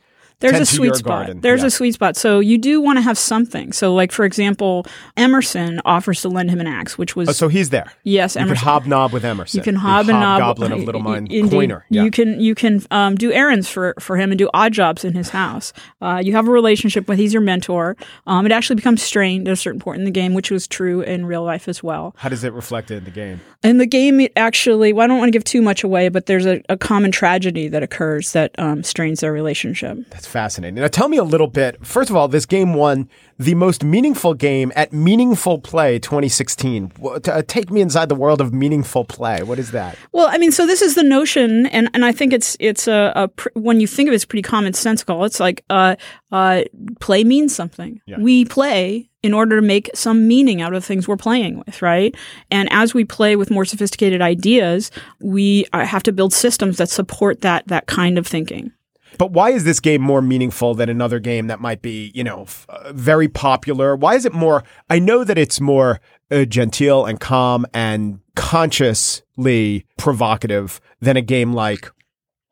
There's 0.42 0.60
a 0.60 0.66
sweet 0.66 0.94
spot. 0.96 1.08
garden. 1.26 1.40
There's 1.40 1.60
Yeah. 1.62 1.66
a 1.68 1.70
sweet 1.70 1.94
spot. 1.94 2.16
So 2.16 2.40
you 2.40 2.58
do 2.58 2.80
want 2.80 2.98
to 2.98 3.02
have 3.02 3.16
something. 3.16 3.72
So, 3.72 3.94
like 3.94 4.12
for 4.12 4.24
example, 4.24 4.84
Emerson 5.16 5.80
offers 5.84 6.20
to 6.22 6.28
lend 6.28 6.50
him 6.50 6.60
an 6.60 6.66
axe, 6.66 6.98
which 6.98 7.14
was 7.16 7.28
Oh, 7.28 7.32
so 7.32 7.48
he's 7.48 7.70
there. 7.70 7.92
yes, 8.04 8.36
You 8.36 8.46
can 8.46 8.56
hobnob 8.56 9.12
with 9.12 9.24
Emerson. 9.24 9.58
You 9.58 9.62
can 9.64 9.76
hob 9.76 10.08
and 10.08 10.18
knob. 10.20 10.40
Hobgoblin 10.42 10.72
of 10.72 10.84
Little 10.84 11.00
Mine 11.00 11.26
Indeed. 11.30 11.50
Coiner. 11.50 11.84
Yeah. 11.90 12.02
You 12.04 12.10
can 12.10 12.40
you 12.40 12.54
can 12.54 12.82
um, 12.90 13.14
do 13.14 13.32
errands 13.32 13.68
for 13.68 13.94
for 14.00 14.16
him 14.16 14.30
and 14.32 14.38
do 14.38 14.48
odd 14.52 14.72
jobs 14.72 15.04
in 15.04 15.14
his 15.14 15.30
house. 15.30 15.72
Uh, 16.00 16.20
you 16.22 16.32
have 16.32 16.48
a 16.48 16.50
relationship 16.50 17.08
with. 17.08 17.18
He's 17.18 17.32
your 17.32 17.42
mentor. 17.42 17.96
Um, 18.26 18.46
it 18.46 18.52
actually 18.52 18.76
becomes 18.76 19.02
strained 19.02 19.46
at 19.48 19.52
a 19.52 19.56
certain 19.56 19.80
point 19.80 19.98
in 19.98 20.04
the 20.04 20.10
game, 20.10 20.34
which 20.34 20.50
was 20.50 20.66
true 20.66 21.02
in 21.02 21.26
real 21.26 21.44
life 21.44 21.68
as 21.68 21.82
well. 21.82 22.14
How 22.18 22.28
does 22.28 22.42
it 22.44 22.52
reflect 22.52 22.90
it 22.90 22.96
in 22.96 23.04
the 23.04 23.10
game? 23.10 23.40
In 23.62 23.78
the 23.78 23.86
game, 23.86 24.20
it 24.20 24.32
actually. 24.36 24.92
Well, 24.92 25.04
I 25.04 25.06
don't 25.06 25.18
want 25.18 25.28
to 25.28 25.32
give 25.32 25.44
too 25.44 25.62
much 25.62 25.84
away, 25.84 26.08
but 26.08 26.26
there's 26.26 26.46
a, 26.46 26.60
a 26.68 26.76
common 26.76 27.12
tragedy 27.12 27.68
that 27.68 27.82
occurs 27.82 28.32
that 28.32 28.50
um, 28.58 28.82
strains 28.82 29.20
their 29.20 29.32
relationship. 29.32 29.98
That's 30.10 30.26
fascinating. 30.32 30.76
Now, 30.76 30.88
tell 30.88 31.08
me 31.08 31.18
a 31.18 31.24
little 31.24 31.46
bit. 31.46 31.84
First 31.86 32.10
of 32.10 32.16
all, 32.16 32.26
this 32.26 32.46
game 32.46 32.74
won 32.74 33.08
the 33.38 33.54
most 33.54 33.84
meaningful 33.84 34.34
game 34.34 34.72
at 34.74 34.92
Meaningful 34.92 35.58
Play 35.58 35.98
2016. 35.98 36.90
Uh, 37.04 37.42
take 37.46 37.70
me 37.70 37.80
inside 37.80 38.08
the 38.08 38.14
world 38.14 38.40
of 38.40 38.52
meaningful 38.52 39.04
play. 39.04 39.42
What 39.42 39.58
is 39.58 39.70
that? 39.72 39.96
Well, 40.12 40.28
I 40.28 40.38
mean, 40.38 40.50
so 40.50 40.66
this 40.66 40.82
is 40.82 40.94
the 40.94 41.02
notion, 41.02 41.66
and, 41.66 41.88
and 41.94 42.04
I 42.04 42.12
think 42.12 42.32
it's 42.32 42.56
it's 42.58 42.88
a, 42.88 43.12
a 43.14 43.28
pr- 43.28 43.50
when 43.54 43.80
you 43.80 43.86
think 43.86 44.08
of 44.08 44.12
it, 44.12 44.16
it's 44.16 44.24
pretty 44.24 44.42
commonsensical. 44.42 45.24
It's 45.26 45.38
like 45.38 45.64
uh, 45.70 45.96
uh, 46.32 46.62
play 47.00 47.22
means 47.22 47.54
something. 47.54 48.00
We 48.18 48.44
play 48.44 49.10
in 49.22 49.34
order 49.34 49.56
to 49.56 49.62
make 49.62 49.88
some 49.94 50.26
meaning 50.26 50.60
out 50.62 50.74
of 50.74 50.84
things 50.84 51.06
we're 51.06 51.16
playing 51.16 51.62
with, 51.64 51.80
right? 51.80 52.14
And 52.50 52.68
as 52.72 52.92
we 52.92 53.04
play 53.04 53.36
with 53.36 53.50
more 53.50 53.64
sophisticated 53.64 54.20
ideas, 54.20 54.90
we 55.20 55.66
uh, 55.72 55.84
have 55.84 56.02
to 56.04 56.12
build 56.12 56.32
systems 56.32 56.78
that 56.78 56.88
support 56.88 57.42
that 57.42 57.68
that 57.68 57.86
kind 57.86 58.18
of 58.18 58.26
thinking. 58.26 58.72
But 59.18 59.32
why 59.32 59.50
is 59.50 59.64
this 59.64 59.80
game 59.80 60.02
more 60.02 60.22
meaningful 60.22 60.74
than 60.74 60.88
another 60.88 61.18
game 61.18 61.46
that 61.46 61.60
might 61.60 61.82
be, 61.82 62.10
you 62.14 62.24
know, 62.24 62.42
f- 62.42 62.66
uh, 62.68 62.92
very 62.92 63.28
popular? 63.28 63.94
Why 63.96 64.14
is 64.14 64.24
it 64.24 64.32
more? 64.32 64.64
I 64.90 64.98
know 64.98 65.24
that 65.24 65.38
it's 65.38 65.60
more 65.60 66.00
uh, 66.30 66.44
genteel 66.44 67.04
and 67.04 67.20
calm 67.20 67.66
and 67.74 68.20
consciously 68.34 69.86
provocative 69.98 70.80
than 71.00 71.16
a 71.16 71.22
game 71.22 71.52
like 71.52 71.90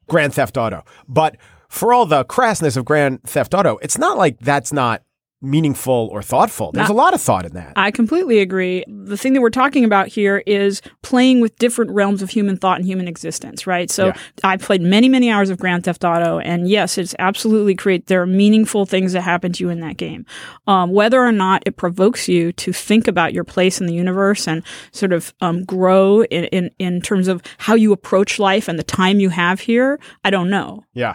Grand 0.09 0.35
Theft 0.35 0.57
Auto. 0.57 0.85
But 1.09 1.37
for 1.69 1.93
all 1.93 2.05
the 2.05 2.25
crassness 2.25 2.77
of 2.77 2.85
Grand 2.85 3.23
Theft 3.23 3.55
Auto, 3.55 3.79
it's 3.79 3.97
not 3.97 4.19
like 4.19 4.39
that's 4.41 4.73
not 4.73 5.03
meaningful 5.43 6.09
or 6.13 6.23
thoughtful. 6.23 6.71
There's 6.73 6.91
a 6.91 6.93
lot 6.93 7.15
of 7.15 7.21
thought 7.21 7.47
in 7.47 7.53
that. 7.55 7.73
I 7.77 7.91
completely 7.91 8.41
agree. 8.41 8.85
The 8.87 9.17
thing 9.17 9.33
that 9.33 9.41
we're 9.41 9.51
talking 9.51 9.85
about 9.85 10.09
here 10.09 10.43
is 10.47 10.83
playing 11.03 11.41
with 11.41 11.57
different 11.57 11.91
realms 11.93 12.21
of 12.21 12.29
human 12.31 12.57
thought 12.59 12.77
and 12.79 12.85
human 12.87 13.09
existence, 13.09 13.67
right? 13.67 13.91
So 13.91 14.09
Yeah. 14.09 14.17
I 14.45 14.57
played 14.59 14.83
many, 14.83 15.09
many 15.09 15.31
hours 15.31 15.49
of 15.49 15.59
Grand 15.59 15.85
Theft 15.85 16.05
Auto, 16.05 16.39
and 16.41 16.69
yes, 16.69 16.99
it's 16.99 17.15
absolutely 17.19 17.75
create. 17.75 18.07
There 18.07 18.21
are 18.21 18.27
meaningful 18.27 18.85
things 18.85 19.15
that 19.15 19.23
happen 19.23 19.53
to 19.55 19.65
you 19.65 19.71
in 19.71 19.81
that 19.81 19.97
game. 19.97 20.27
Um, 20.67 20.91
whether 20.93 21.21
or 21.25 21.33
not 21.33 21.63
it 21.67 21.77
provokes 21.77 22.29
you 22.29 22.53
to 22.53 22.73
think 22.73 23.09
about 23.09 23.33
your 23.33 23.45
place 23.45 23.81
in 23.81 23.87
the 23.87 23.95
universe 23.95 24.47
and 24.47 24.63
sort 24.93 25.13
of 25.13 25.33
um, 25.41 25.65
grow 25.65 26.23
in, 26.25 26.45
in 26.47 26.71
in 26.79 27.01
terms 27.01 27.29
of 27.29 27.43
how 27.59 27.75
you 27.75 27.93
approach 27.93 28.39
life 28.39 28.69
and 28.69 28.79
the 28.79 28.83
time 28.85 29.21
you 29.21 29.31
have 29.31 29.61
here, 29.61 29.99
I 30.25 30.31
don't 30.31 30.51
know. 30.51 30.85
yeah. 30.93 31.15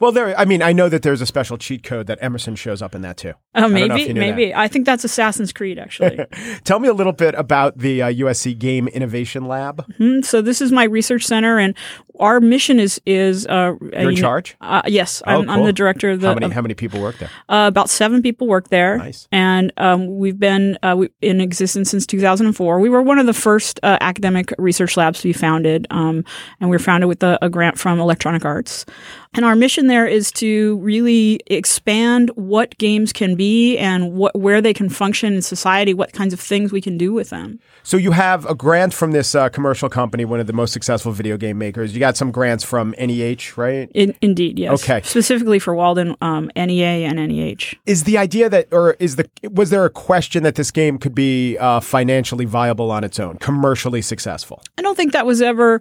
Well, 0.00 0.12
there. 0.12 0.36
I 0.38 0.44
mean, 0.46 0.62
I 0.62 0.72
know 0.72 0.88
that 0.88 1.02
there's 1.02 1.20
a 1.20 1.26
special 1.26 1.58
cheat 1.58 1.82
code 1.82 2.06
that 2.06 2.18
Emerson 2.22 2.56
shows 2.56 2.80
up 2.82 2.94
in 2.94 3.02
that 3.02 3.16
too. 3.18 3.34
Know 3.54 3.66
if 3.66 3.72
maybe, 3.72 4.06
that. 4.06 4.14
maybe. 4.14 4.54
I 4.54 4.66
think 4.66 4.86
that's 4.86 5.04
Assassin's 5.04 5.52
Creed, 5.52 5.78
actually. 5.78 6.18
Tell 6.64 6.78
me 6.80 6.88
a 6.88 6.92
little 6.94 7.12
bit 7.12 7.34
about 7.34 7.78
the 7.78 8.02
uh, 8.02 8.06
USC 8.12 8.58
Game 8.58 8.88
Innovation 8.88 9.46
Lab. 9.46 9.84
Mhm. 9.98 10.24
So 10.24 10.40
this 10.40 10.60
is 10.62 10.72
my 10.72 10.84
research 10.84 11.24
center, 11.26 11.58
and 11.58 11.74
our 12.18 12.40
mission 12.40 12.78
is 12.80 13.00
is 13.06 13.46
uh, 13.46 13.74
You're 13.80 13.90
in 13.92 14.00
you 14.08 14.14
know- 14.16 14.20
charge. 14.20 14.56
Uh, 14.60 14.82
yes, 14.86 15.22
Oh, 15.26 15.42
I'm, 15.42 15.50
I'm 15.50 15.64
the 15.64 15.72
director 15.72 16.10
of 16.10 16.20
the. 16.20 16.28
How 16.28 16.34
many? 16.34 16.50
How 16.54 16.62
many 16.62 16.74
people 16.74 17.00
work 17.00 17.18
there? 17.18 17.30
uh, 17.48 17.66
about 17.68 17.90
seven 17.90 18.22
people 18.22 18.46
work 18.46 18.68
there, 18.68 18.96
Nice. 18.98 19.28
and 19.32 19.72
um, 19.76 20.18
we've 20.18 20.38
been 20.38 20.78
uh, 20.82 20.94
we, 20.96 21.10
in 21.20 21.40
existence 21.40 21.90
since 21.90 22.06
2004. 22.06 22.80
We 22.80 22.88
were 22.88 23.02
one 23.02 23.18
of 23.18 23.26
the 23.26 23.34
first 23.34 23.78
uh, 23.82 23.98
academic 24.00 24.52
research 24.58 24.96
labs 24.96 25.20
to 25.20 25.28
be 25.28 25.32
founded, 25.32 25.86
um, 25.90 26.24
and 26.60 26.70
we 26.70 26.74
were 26.74 26.78
founded 26.78 27.08
with 27.08 27.22
a, 27.22 27.38
a 27.42 27.50
grant 27.50 27.78
from 27.78 28.00
Electronic 28.00 28.44
Arts. 28.44 28.86
And 29.32 29.44
our 29.44 29.54
mission 29.54 29.86
there 29.86 30.08
is 30.08 30.32
to 30.32 30.78
really 30.78 31.40
expand 31.46 32.30
what 32.34 32.76
games 32.78 33.12
can 33.12 33.36
be 33.36 33.78
and 33.78 34.14
what 34.14 34.34
where 34.34 34.60
they 34.60 34.74
can 34.74 34.88
function 34.88 35.34
in 35.34 35.42
society, 35.42 35.94
what 35.94 36.12
kinds 36.12 36.34
of 36.34 36.40
things 36.40 36.72
we 36.72 36.80
can 36.80 36.98
do 36.98 37.12
with 37.12 37.30
them. 37.30 37.60
So 37.84 37.96
you 37.96 38.10
have 38.10 38.44
a 38.46 38.56
grant 38.56 38.92
from 38.92 39.12
this 39.12 39.36
uh, 39.36 39.48
commercial 39.48 39.88
company, 39.88 40.24
one 40.24 40.40
of 40.40 40.48
the 40.48 40.52
most 40.52 40.72
successful 40.72 41.12
video 41.12 41.36
game 41.36 41.58
makers. 41.58 41.94
You 41.94 42.00
got 42.00 42.16
some 42.16 42.32
grants 42.32 42.64
from 42.64 42.92
NEH, 42.98 43.56
right? 43.56 43.88
In, 43.94 44.16
indeed, 44.20 44.58
yes. 44.58 44.82
Okay. 44.82 45.00
Specifically 45.02 45.60
for 45.60 45.76
Walden, 45.76 46.16
um, 46.20 46.50
NEA 46.56 47.06
and 47.08 47.16
NEH. 47.16 47.76
Is 47.86 48.04
the 48.04 48.18
idea 48.18 48.48
that, 48.48 48.66
or 48.72 48.96
is 48.98 49.14
the 49.14 49.30
was 49.44 49.70
there 49.70 49.84
a 49.84 49.90
question 49.90 50.42
that 50.42 50.56
this 50.56 50.72
game 50.72 50.98
could 50.98 51.14
be 51.14 51.56
uh, 51.58 51.78
financially 51.78 52.46
viable 52.46 52.90
on 52.90 53.04
its 53.04 53.20
own, 53.20 53.36
commercially 53.38 54.02
successful? 54.02 54.60
I 54.76 54.82
don't 54.82 54.96
think 54.96 55.12
that 55.12 55.24
was 55.24 55.40
ever 55.40 55.80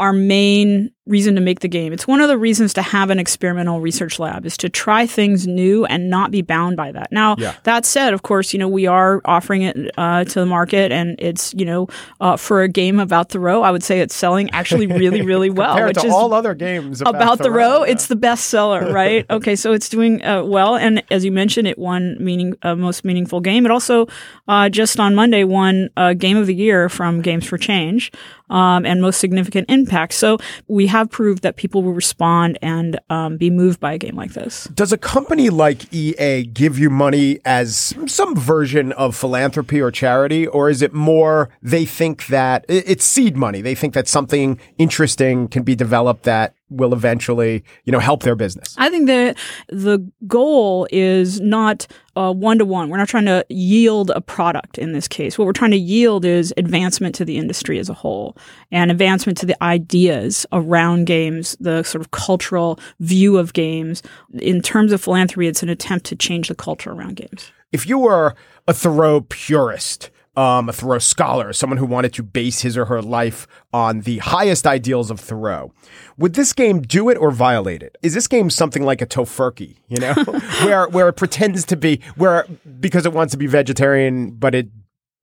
our 0.00 0.12
main 0.12 0.90
reason 1.06 1.34
to 1.34 1.40
make 1.40 1.60
the 1.60 1.68
game. 1.68 1.90
It's 1.94 2.06
one 2.06 2.20
of 2.20 2.28
the 2.28 2.36
reasons 2.36 2.74
to 2.74 2.82
have 2.82 3.08
an 3.08 3.18
experimental 3.18 3.80
research 3.80 4.18
lab 4.18 4.44
is 4.44 4.58
to 4.58 4.68
try 4.68 5.06
things 5.06 5.46
new 5.46 5.86
and 5.86 6.10
not 6.10 6.30
be 6.30 6.42
bound 6.42 6.76
by 6.76 6.92
that. 6.92 7.10
Now, 7.10 7.34
Yeah. 7.38 7.54
that 7.62 7.86
said, 7.86 8.12
of 8.12 8.22
course, 8.22 8.52
you 8.52 8.58
know, 8.58 8.68
we 8.68 8.86
are 8.86 9.22
offering 9.24 9.62
it 9.62 9.90
uh, 9.96 10.24
to 10.24 10.40
the 10.40 10.44
market 10.44 10.92
and 10.92 11.16
it's, 11.18 11.54
you 11.56 11.64
know, 11.64 11.88
uh, 12.20 12.36
for 12.36 12.60
a 12.60 12.68
game 12.68 13.00
about 13.00 13.30
Thoreau, 13.30 13.62
I 13.62 13.70
would 13.70 13.82
say 13.82 14.00
it's 14.00 14.14
selling 14.14 14.50
actually 14.50 14.86
really, 14.86 15.22
really 15.22 15.48
well, 15.58 15.70
Compared 15.70 15.96
which 15.96 16.02
to 16.02 16.08
is 16.08 16.12
all 16.12 16.34
other 16.34 16.54
games 16.54 17.00
about, 17.00 17.14
about, 17.14 17.38
Thoreau, 17.38 17.84
yeah. 17.84 17.92
it's 17.92 18.08
the 18.08 18.16
best 18.16 18.48
seller, 18.48 18.92
right? 18.92 19.24
okay, 19.30 19.56
so 19.56 19.72
it's 19.72 19.88
doing 19.88 20.22
uh, 20.22 20.44
well, 20.44 20.76
and 20.76 21.02
as 21.10 21.24
you 21.24 21.32
mentioned, 21.32 21.66
it 21.66 21.78
won 21.78 22.18
meaning 22.20 22.54
uh, 22.62 22.74
most 22.76 23.02
meaningful 23.06 23.40
game. 23.40 23.64
It 23.64 23.72
also 23.72 24.08
uh, 24.46 24.68
just 24.68 25.00
on 25.00 25.14
Monday 25.14 25.44
won 25.44 25.88
uh, 25.96 26.12
Game 26.12 26.36
of 26.36 26.46
the 26.46 26.54
Year 26.54 26.90
from 26.90 27.22
Games 27.22 27.46
for 27.46 27.56
Change, 27.56 28.12
um, 28.50 28.84
and 28.86 29.00
most 29.00 29.20
significant 29.20 29.68
impact. 29.70 30.14
So 30.14 30.38
we 30.66 30.86
have 30.86 31.10
proved 31.10 31.42
that 31.42 31.56
people 31.56 31.82
will 31.82 31.92
respond 31.92 32.58
and 32.62 32.98
um, 33.10 33.36
be 33.36 33.50
moved 33.50 33.80
by 33.80 33.92
a 33.92 33.98
game 33.98 34.16
like 34.16 34.32
this. 34.32 34.64
Does 34.74 34.92
a 34.92 34.98
company 34.98 35.50
like 35.50 35.92
EA 35.92 36.44
give 36.44 36.78
you 36.78 36.90
money 36.90 37.40
as 37.44 37.94
some 38.06 38.36
version 38.36 38.92
of 38.92 39.16
philanthropy 39.16 39.80
or 39.80 39.90
charity, 39.90 40.46
or 40.46 40.70
is 40.70 40.82
it 40.82 40.92
more 40.92 41.50
they 41.62 41.84
think 41.84 42.26
that 42.26 42.64
it's 42.68 43.04
seed 43.04 43.36
money? 43.36 43.60
They 43.60 43.74
think 43.74 43.94
that 43.94 44.08
something 44.08 44.58
interesting 44.78 45.48
can 45.48 45.62
be 45.62 45.74
developed 45.74 46.24
that 46.24 46.54
will 46.70 46.92
eventually, 46.92 47.64
you 47.84 47.92
know, 47.92 47.98
help 47.98 48.22
their 48.22 48.36
business. 48.36 48.74
I 48.78 48.90
think 48.90 49.06
that 49.06 49.36
the 49.68 49.98
goal 50.26 50.86
is 50.92 51.40
not 51.40 51.86
one 52.14 52.58
to 52.58 52.64
one. 52.64 52.88
We're 52.88 52.96
not 52.96 53.08
trying 53.08 53.26
to 53.26 53.46
yield 53.48 54.10
a 54.10 54.20
product 54.20 54.76
in 54.76 54.92
this 54.92 55.06
case. 55.06 55.38
What 55.38 55.46
we're 55.46 55.52
trying 55.52 55.70
to 55.70 55.78
yield 55.78 56.24
is 56.24 56.52
advancement 56.56 57.14
to 57.16 57.24
the 57.24 57.38
industry 57.38 57.78
as 57.78 57.88
a 57.88 57.94
whole 57.94 58.36
and 58.72 58.90
advancement 58.90 59.38
to 59.38 59.46
the 59.46 59.62
ideas 59.62 60.44
around 60.52 61.06
games, 61.06 61.56
the 61.60 61.84
sort 61.84 62.02
of 62.02 62.10
cultural 62.10 62.78
view 63.00 63.38
of 63.38 63.52
games. 63.52 64.02
In 64.34 64.60
terms 64.60 64.92
of 64.92 65.00
philanthropy, 65.00 65.46
it's 65.46 65.62
an 65.62 65.68
attempt 65.68 66.06
to 66.06 66.16
change 66.16 66.48
the 66.48 66.54
culture 66.54 66.90
around 66.90 67.16
games. 67.16 67.52
If 67.70 67.86
you 67.86 67.98
were 67.98 68.34
a 68.66 68.74
Thoreau 68.74 69.20
purist, 69.20 70.10
um, 70.38 70.68
a 70.68 70.72
Thoreau 70.72 71.00
scholar, 71.00 71.52
someone 71.52 71.78
who 71.78 71.84
wanted 71.84 72.12
to 72.12 72.22
base 72.22 72.60
his 72.60 72.78
or 72.78 72.84
her 72.84 73.02
life 73.02 73.48
on 73.72 74.02
the 74.02 74.18
highest 74.18 74.68
ideals 74.68 75.10
of 75.10 75.18
Thoreau, 75.18 75.72
would 76.16 76.34
this 76.34 76.52
game 76.52 76.80
do 76.80 77.08
it 77.08 77.16
or 77.16 77.32
violate 77.32 77.82
it? 77.82 77.98
Is 78.02 78.14
this 78.14 78.28
game 78.28 78.48
something 78.48 78.84
like 78.84 79.02
a 79.02 79.06
tofurkey, 79.06 79.78
you 79.88 79.98
know, 79.98 80.14
where 80.62 80.88
where 80.90 81.08
it 81.08 81.14
pretends 81.14 81.64
to 81.66 81.76
be 81.76 82.00
where 82.14 82.46
because 82.78 83.04
it 83.04 83.12
wants 83.12 83.32
to 83.32 83.36
be 83.36 83.48
vegetarian, 83.48 84.30
but 84.30 84.54
it 84.54 84.68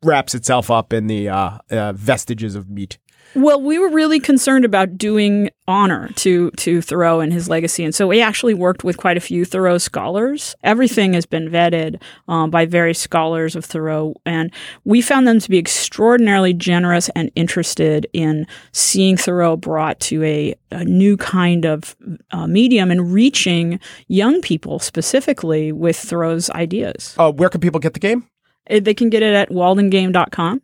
wraps 0.04 0.36
itself 0.36 0.70
up 0.70 0.92
in 0.92 1.08
the 1.08 1.30
uh, 1.30 1.60
uh, 1.72 1.94
vestiges 1.94 2.54
of 2.54 2.70
meat? 2.70 2.98
Well, 3.34 3.62
we 3.62 3.80
were 3.80 3.90
really 3.90 4.20
concerned 4.20 4.64
about 4.64 4.98
doing 4.98 5.50
honor 5.68 6.10
to 6.16 6.52
to 6.52 6.82
Thoreau 6.82 7.20
and 7.20 7.34
his 7.34 7.50
legacy, 7.50 7.84
and 7.84 7.94
so 7.94 8.08
we 8.08 8.22
actually 8.22 8.54
worked 8.54 8.84
with 8.86 8.96
quite 8.98 9.18
a 9.18 9.20
few 9.20 9.44
Thoreau 9.44 9.78
scholars. 9.78 10.56
Everything 10.64 11.14
has 11.14 11.26
been 11.26 11.50
vetted 11.50 12.02
um, 12.30 12.50
by 12.50 12.66
various 12.66 12.98
scholars 13.00 13.56
of 13.56 13.66
Thoreau, 13.66 14.14
and 14.26 14.54
we 14.86 15.02
found 15.02 15.28
them 15.28 15.40
to 15.40 15.50
be 15.50 15.58
extraordinarily 15.58 16.54
generous 16.54 17.10
and 17.10 17.30
interested 17.36 18.08
in 18.14 18.48
seeing 18.72 19.18
Thoreau 19.18 19.58
brought 19.58 20.00
to 20.02 20.24
a, 20.24 20.56
a 20.72 20.86
new 20.86 21.18
kind 21.18 21.66
of 21.66 21.96
uh, 22.32 22.48
medium 22.48 22.90
and 22.90 23.12
reaching 23.12 23.80
young 24.08 24.42
people 24.42 24.80
specifically 24.80 25.74
with 25.74 25.98
Thoreau's 25.98 26.50
ideas. 26.52 27.16
Uh, 27.18 27.32
where 27.34 27.50
can 27.50 27.60
people 27.60 27.82
get 27.82 27.94
the 27.96 28.00
game? 28.00 28.30
Uh, 28.70 28.80
They 28.80 28.94
can 28.94 29.10
get 29.10 29.24
it 29.24 29.34
at 29.34 29.50
waldengame.com. 29.50 30.62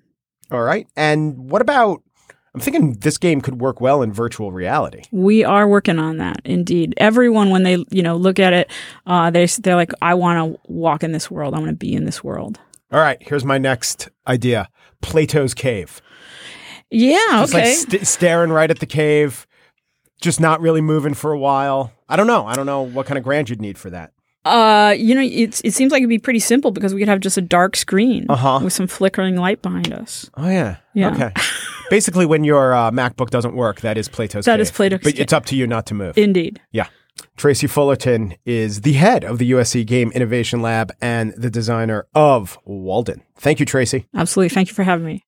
All 0.51 0.61
right, 0.61 0.87
and 0.95 1.49
what 1.49 1.61
about? 1.61 2.01
I'm 2.53 2.59
thinking 2.61 2.93
this 2.99 3.17
game 3.17 3.39
could 3.39 3.61
work 3.61 3.79
well 3.79 4.01
in 4.01 4.11
virtual 4.11 4.51
reality. 4.51 5.03
We 5.11 5.43
are 5.45 5.67
working 5.69 5.99
on 5.99 6.17
that, 6.17 6.41
indeed. 6.43 6.93
Everyone, 6.97 7.49
when 7.49 7.63
they 7.63 7.83
you 7.91 8.03
know 8.03 8.17
look 8.17 8.39
at 8.39 8.51
it, 8.53 8.69
uh, 9.05 9.29
they 9.31 9.45
they're 9.45 9.75
like, 9.77 9.93
I 10.01 10.13
want 10.15 10.53
to 10.55 10.59
walk 10.71 11.03
in 11.03 11.11
this 11.13 11.31
world. 11.31 11.53
I 11.55 11.59
want 11.59 11.69
to 11.69 11.75
be 11.75 11.93
in 11.93 12.03
this 12.05 12.23
world. 12.23 12.59
All 12.91 12.99
right, 12.99 13.17
here's 13.21 13.45
my 13.45 13.57
next 13.57 14.09
idea: 14.27 14.67
Plato's 15.01 15.53
cave. 15.53 16.01
Yeah. 16.89 17.15
Just 17.41 17.55
okay. 17.55 17.63
like 17.69 17.77
st- 17.77 18.07
staring 18.07 18.51
right 18.51 18.69
at 18.69 18.79
the 18.79 18.85
cave, 18.85 19.47
just 20.19 20.41
not 20.41 20.59
really 20.59 20.81
moving 20.81 21.13
for 21.13 21.31
a 21.31 21.39
while. 21.39 21.93
I 22.09 22.17
don't 22.17 22.27
know. 22.27 22.45
I 22.45 22.55
don't 22.55 22.65
know 22.65 22.81
what 22.81 23.05
kind 23.05 23.17
of 23.17 23.23
grant 23.23 23.49
you'd 23.49 23.61
need 23.61 23.77
for 23.77 23.89
that. 23.91 24.11
uh, 24.43 24.93
you 24.97 25.15
know, 25.15 25.21
it's 25.21 25.61
it 25.63 25.73
seems 25.73 25.93
like 25.93 25.99
it'd 26.01 26.09
be 26.09 26.19
pretty 26.19 26.39
simple 26.39 26.71
because 26.71 26.93
we 26.93 26.99
could 26.99 27.07
have 27.07 27.21
just 27.21 27.37
a 27.37 27.41
dark 27.41 27.77
screen 27.77 28.25
Uh-huh. 28.27 28.59
with 28.61 28.73
some 28.73 28.87
flickering 28.87 29.37
light 29.37 29.61
behind 29.61 29.93
us. 29.93 30.29
Oh 30.35 30.49
yeah. 30.49 30.77
Yeah. 30.93 31.13
Okay. 31.13 31.31
Basically, 31.91 32.25
when 32.25 32.45
your 32.45 32.73
uh, 32.73 32.89
MacBook 32.89 33.29
doesn't 33.31 33.53
work, 33.53 33.81
that 33.81 33.97
is 33.97 34.07
Plato's 34.07 34.45
That 34.45 34.53
cave. 34.53 34.61
is 34.61 34.71
Plato's 34.71 35.01
But 35.03 35.13
cave. 35.15 35.21
it's 35.21 35.33
up 35.33 35.45
to 35.47 35.57
you 35.57 35.67
not 35.67 35.85
to 35.87 35.93
move. 35.93 36.17
Indeed. 36.17 36.61
yeah. 36.71 36.87
Tracy 37.35 37.67
Fullerton 37.67 38.35
is 38.45 38.81
the 38.81 38.93
head 38.93 39.25
of 39.25 39.37
the 39.37 39.51
USC 39.51 39.85
Game 39.85 40.09
Innovation 40.13 40.61
Lab 40.61 40.93
and 41.01 41.33
the 41.35 41.49
designer 41.49 42.07
of 42.15 42.57
Walden. 42.63 43.23
Thank 43.35 43.59
you, 43.59 43.65
Tracy. 43.65 44.07
Absolutely. 44.15 44.49
Thank 44.55 44.69
you 44.69 44.73
for 44.73 44.83
having 44.83 45.05
me. 45.05 45.23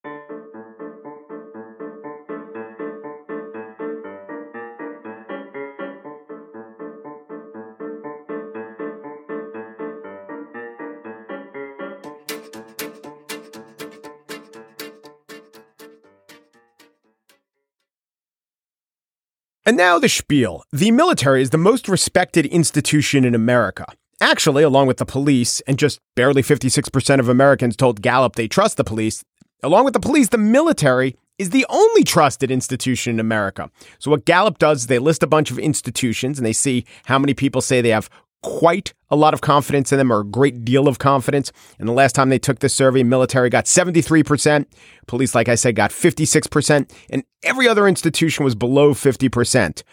And 19.73 19.79
now 19.79 19.97
the 19.97 20.07
spiel. 20.07 20.63
The 20.71 20.91
military 20.91 21.41
is 21.41 21.49
the 21.49 21.57
most 21.57 21.89
respected 21.89 22.45
institution 22.45 23.25
in 23.25 23.33
America. 23.33 23.87
Actually, 24.21 24.61
along 24.61 24.85
with 24.85 24.97
the 24.97 25.05
police, 25.05 25.61
and 25.61 25.79
just 25.79 25.99
barely 26.15 26.43
56% 26.43 27.19
of 27.19 27.27
Americans 27.27 27.75
told 27.75 28.03
Gallup 28.03 28.35
they 28.35 28.47
trust 28.47 28.77
the 28.77 28.83
police, 28.83 29.23
along 29.63 29.85
with 29.85 29.95
the 29.95 29.99
police, 29.99 30.29
the 30.29 30.37
military 30.37 31.17
is 31.39 31.49
the 31.49 31.65
only 31.69 32.03
trusted 32.03 32.51
institution 32.51 33.15
in 33.15 33.19
America. 33.19 33.67
So, 33.97 34.11
what 34.11 34.25
Gallup 34.25 34.59
does 34.59 34.81
is 34.81 34.87
they 34.87 34.99
list 34.99 35.23
a 35.23 35.27
bunch 35.27 35.49
of 35.49 35.57
institutions 35.57 36.37
and 36.37 36.45
they 36.45 36.53
see 36.53 36.85
how 37.05 37.17
many 37.17 37.33
people 37.33 37.59
say 37.59 37.81
they 37.81 37.89
have 37.89 38.11
quite 38.43 38.93
a 39.09 39.15
lot 39.15 39.33
of 39.33 39.41
confidence 39.41 39.91
in 39.91 39.97
them 39.97 40.11
or 40.11 40.21
a 40.21 40.25
great 40.25 40.63
deal 40.63 40.87
of 40.87 40.99
confidence. 40.99 41.51
And 41.79 41.87
the 41.87 41.93
last 41.93 42.13
time 42.13 42.29
they 42.29 42.39
took 42.39 42.59
this 42.59 42.75
survey, 42.75 43.03
military 43.03 43.49
got 43.49 43.65
73%, 43.65 44.65
police, 45.07 45.33
like 45.33 45.49
I 45.49 45.55
said, 45.55 45.75
got 45.75 45.91
56%, 45.91 46.91
and 47.09 47.23
every 47.43 47.67
other 47.67 47.87
institution 47.87 48.45
was 48.45 48.53
below 48.53 48.93
50%. 48.93 49.83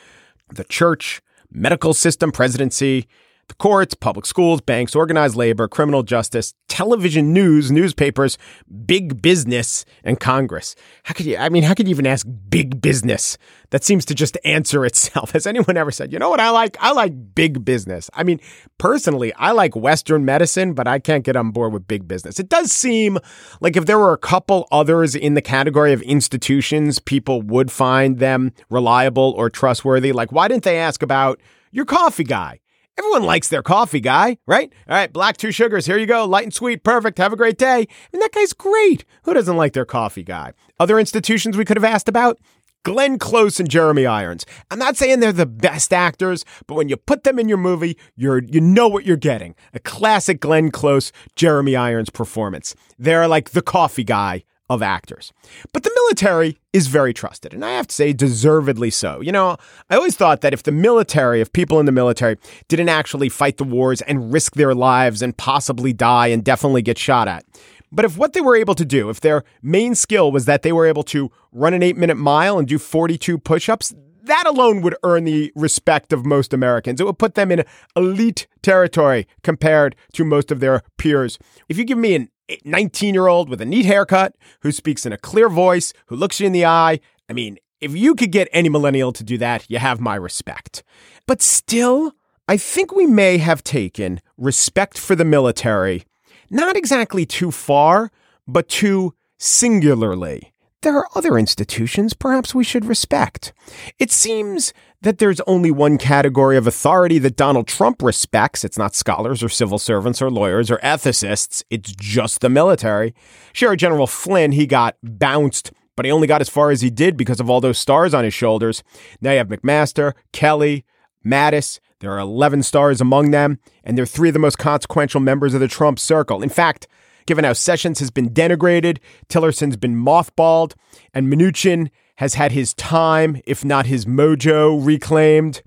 The 0.50 0.64
church, 0.64 1.22
medical 1.50 1.94
system, 1.94 2.32
presidency, 2.32 3.06
The 3.50 3.54
courts, 3.54 3.94
public 3.94 4.26
schools, 4.26 4.60
banks, 4.60 4.94
organized 4.94 5.34
labor, 5.34 5.66
criminal 5.66 6.04
justice, 6.04 6.54
television 6.68 7.32
news, 7.32 7.72
newspapers, 7.72 8.38
big 8.86 9.20
business, 9.20 9.84
and 10.04 10.20
Congress. 10.20 10.76
How 11.02 11.14
could 11.14 11.26
you, 11.26 11.36
I 11.36 11.48
mean, 11.48 11.64
how 11.64 11.74
could 11.74 11.88
you 11.88 11.90
even 11.90 12.06
ask 12.06 12.24
big 12.48 12.80
business? 12.80 13.36
That 13.70 13.82
seems 13.82 14.04
to 14.04 14.14
just 14.14 14.38
answer 14.44 14.86
itself. 14.86 15.32
Has 15.32 15.48
anyone 15.48 15.76
ever 15.76 15.90
said, 15.90 16.12
you 16.12 16.20
know 16.20 16.30
what 16.30 16.38
I 16.38 16.50
like? 16.50 16.76
I 16.78 16.92
like 16.92 17.34
big 17.34 17.64
business. 17.64 18.08
I 18.14 18.22
mean, 18.22 18.38
personally, 18.78 19.34
I 19.34 19.50
like 19.50 19.74
Western 19.74 20.24
medicine, 20.24 20.72
but 20.72 20.86
I 20.86 21.00
can't 21.00 21.24
get 21.24 21.34
on 21.34 21.50
board 21.50 21.72
with 21.72 21.88
big 21.88 22.06
business. 22.06 22.38
It 22.38 22.48
does 22.48 22.70
seem 22.70 23.18
like 23.60 23.76
if 23.76 23.86
there 23.86 23.98
were 23.98 24.12
a 24.12 24.18
couple 24.18 24.68
others 24.70 25.16
in 25.16 25.34
the 25.34 25.42
category 25.42 25.92
of 25.92 26.02
institutions, 26.02 27.00
people 27.00 27.42
would 27.42 27.72
find 27.72 28.20
them 28.20 28.52
reliable 28.70 29.34
or 29.36 29.50
trustworthy. 29.50 30.12
Like, 30.12 30.30
why 30.30 30.46
didn't 30.46 30.62
they 30.62 30.78
ask 30.78 31.02
about 31.02 31.40
your 31.72 31.84
coffee 31.84 32.22
guy? 32.22 32.60
Everyone 33.00 33.22
likes 33.22 33.48
their 33.48 33.62
coffee 33.62 34.00
guy, 34.00 34.36
right? 34.46 34.70
All 34.86 34.94
right, 34.94 35.10
black 35.10 35.38
two 35.38 35.52
sugars. 35.52 35.86
Here 35.86 35.96
you 35.96 36.04
go. 36.04 36.26
Light 36.26 36.44
and 36.44 36.52
sweet. 36.52 36.84
Perfect. 36.84 37.16
Have 37.16 37.32
a 37.32 37.36
great 37.36 37.56
day. 37.56 37.88
And 38.12 38.20
that 38.20 38.30
guy's 38.30 38.52
great. 38.52 39.06
Who 39.22 39.32
doesn't 39.32 39.56
like 39.56 39.72
their 39.72 39.86
coffee 39.86 40.22
guy? 40.22 40.52
Other 40.78 40.98
institutions 40.98 41.56
we 41.56 41.64
could 41.64 41.78
have 41.78 41.84
asked 41.84 42.10
about? 42.10 42.38
Glenn 42.82 43.18
Close 43.18 43.58
and 43.58 43.70
Jeremy 43.70 44.04
Irons. 44.04 44.44
I'm 44.70 44.78
not 44.78 44.98
saying 44.98 45.20
they're 45.20 45.32
the 45.32 45.46
best 45.46 45.94
actors, 45.94 46.44
but 46.66 46.74
when 46.74 46.90
you 46.90 46.98
put 46.98 47.24
them 47.24 47.38
in 47.38 47.48
your 47.48 47.56
movie, 47.56 47.96
you're 48.16 48.42
you 48.42 48.60
know 48.60 48.86
what 48.86 49.06
you're 49.06 49.16
getting. 49.16 49.54
A 49.72 49.78
classic 49.78 50.38
Glenn 50.38 50.70
Close, 50.70 51.10
Jeremy 51.36 51.76
Irons 51.76 52.10
performance. 52.10 52.74
They're 52.98 53.26
like 53.26 53.52
the 53.52 53.62
coffee 53.62 54.04
guy 54.04 54.44
of 54.70 54.82
actors. 54.82 55.32
But 55.72 55.82
the 55.82 55.90
military 55.94 56.58
is 56.72 56.86
very 56.86 57.12
trusted, 57.12 57.52
and 57.52 57.64
I 57.64 57.72
have 57.72 57.88
to 57.88 57.94
say, 57.94 58.12
deservedly 58.12 58.88
so. 58.90 59.20
You 59.20 59.32
know, 59.32 59.56
I 59.90 59.96
always 59.96 60.16
thought 60.16 60.40
that 60.42 60.54
if 60.54 60.62
the 60.62 60.72
military, 60.72 61.40
if 61.40 61.52
people 61.52 61.80
in 61.80 61.86
the 61.86 61.92
military 61.92 62.38
didn't 62.68 62.88
actually 62.88 63.28
fight 63.28 63.56
the 63.56 63.64
wars 63.64 64.00
and 64.02 64.32
risk 64.32 64.54
their 64.54 64.74
lives 64.74 65.22
and 65.22 65.36
possibly 65.36 65.92
die 65.92 66.28
and 66.28 66.44
definitely 66.44 66.82
get 66.82 66.96
shot 66.96 67.26
at, 67.26 67.44
but 67.90 68.04
if 68.04 68.16
what 68.16 68.32
they 68.32 68.40
were 68.40 68.54
able 68.54 68.76
to 68.76 68.84
do, 68.84 69.10
if 69.10 69.20
their 69.20 69.42
main 69.60 69.96
skill 69.96 70.30
was 70.30 70.44
that 70.44 70.62
they 70.62 70.70
were 70.70 70.86
able 70.86 71.02
to 71.04 71.32
run 71.50 71.74
an 71.74 71.82
eight 71.82 71.96
minute 71.96 72.14
mile 72.16 72.56
and 72.56 72.68
do 72.68 72.78
42 72.78 73.38
push 73.38 73.68
ups, 73.68 73.92
that 74.24 74.46
alone 74.46 74.82
would 74.82 74.96
earn 75.02 75.24
the 75.24 75.52
respect 75.54 76.12
of 76.12 76.26
most 76.26 76.52
Americans. 76.52 77.00
It 77.00 77.04
would 77.04 77.18
put 77.18 77.34
them 77.34 77.50
in 77.50 77.64
elite 77.96 78.46
territory 78.62 79.26
compared 79.42 79.96
to 80.14 80.24
most 80.24 80.50
of 80.50 80.60
their 80.60 80.82
peers. 80.98 81.38
If 81.68 81.78
you 81.78 81.84
give 81.84 81.98
me 81.98 82.14
an 82.14 82.28
19 82.64 83.14
year 83.14 83.28
old 83.28 83.48
with 83.48 83.60
a 83.60 83.64
neat 83.64 83.86
haircut 83.86 84.34
who 84.62 84.72
speaks 84.72 85.06
in 85.06 85.12
a 85.12 85.18
clear 85.18 85.48
voice, 85.48 85.92
who 86.06 86.16
looks 86.16 86.40
you 86.40 86.46
in 86.46 86.52
the 86.52 86.66
eye, 86.66 87.00
I 87.28 87.32
mean, 87.32 87.58
if 87.80 87.94
you 87.94 88.14
could 88.14 88.32
get 88.32 88.48
any 88.52 88.68
millennial 88.68 89.12
to 89.12 89.24
do 89.24 89.38
that, 89.38 89.70
you 89.70 89.78
have 89.78 90.00
my 90.00 90.14
respect. 90.14 90.82
But 91.26 91.40
still, 91.40 92.12
I 92.48 92.56
think 92.56 92.92
we 92.92 93.06
may 93.06 93.38
have 93.38 93.62
taken 93.62 94.20
respect 94.36 94.98
for 94.98 95.14
the 95.14 95.24
military 95.24 96.04
not 96.50 96.76
exactly 96.76 97.24
too 97.24 97.50
far, 97.50 98.10
but 98.46 98.68
too 98.68 99.14
singularly. 99.38 100.52
There 100.82 100.96
are 100.96 101.08
other 101.14 101.36
institutions 101.36 102.14
perhaps 102.14 102.54
we 102.54 102.64
should 102.64 102.86
respect. 102.86 103.52
It 103.98 104.10
seems 104.10 104.72
that 105.02 105.18
there's 105.18 105.40
only 105.40 105.70
one 105.70 105.98
category 105.98 106.56
of 106.56 106.66
authority 106.66 107.18
that 107.18 107.36
Donald 107.36 107.68
Trump 107.68 108.02
respects. 108.02 108.64
It's 108.64 108.78
not 108.78 108.94
scholars 108.94 109.42
or 109.42 109.50
civil 109.50 109.78
servants 109.78 110.22
or 110.22 110.30
lawyers 110.30 110.70
or 110.70 110.78
ethicists. 110.78 111.62
It's 111.68 111.92
just 111.92 112.40
the 112.40 112.48
military. 112.48 113.14
Sure, 113.52 113.76
General 113.76 114.06
Flynn, 114.06 114.52
he 114.52 114.66
got 114.66 114.96
bounced, 115.02 115.70
but 115.96 116.06
he 116.06 116.12
only 116.12 116.26
got 116.26 116.40
as 116.40 116.48
far 116.48 116.70
as 116.70 116.80
he 116.80 116.88
did 116.88 117.14
because 117.14 117.40
of 117.40 117.50
all 117.50 117.60
those 117.60 117.78
stars 117.78 118.14
on 118.14 118.24
his 118.24 118.32
shoulders. 118.32 118.82
Now 119.20 119.32
you 119.32 119.38
have 119.38 119.48
McMaster, 119.48 120.14
Kelly, 120.32 120.86
Mattis. 121.22 121.78
There 121.98 122.10
are 122.10 122.18
11 122.18 122.62
stars 122.62 123.02
among 123.02 123.32
them, 123.32 123.58
and 123.84 123.98
they're 123.98 124.06
three 124.06 124.30
of 124.30 124.32
the 124.32 124.38
most 124.38 124.56
consequential 124.56 125.20
members 125.20 125.52
of 125.52 125.60
the 125.60 125.68
Trump 125.68 125.98
circle. 125.98 126.42
In 126.42 126.48
fact, 126.48 126.88
given 127.30 127.44
how 127.44 127.52
Sessions 127.52 128.00
has 128.00 128.10
been 128.10 128.30
denigrated, 128.30 128.98
Tillerson's 129.28 129.76
been 129.76 129.94
mothballed, 129.94 130.74
and 131.14 131.32
Mnuchin 131.32 131.88
has 132.16 132.34
had 132.34 132.50
his 132.50 132.74
time, 132.74 133.40
if 133.46 133.64
not 133.64 133.86
his 133.86 134.04
mojo, 134.04 134.84
reclaimed. 134.84 135.62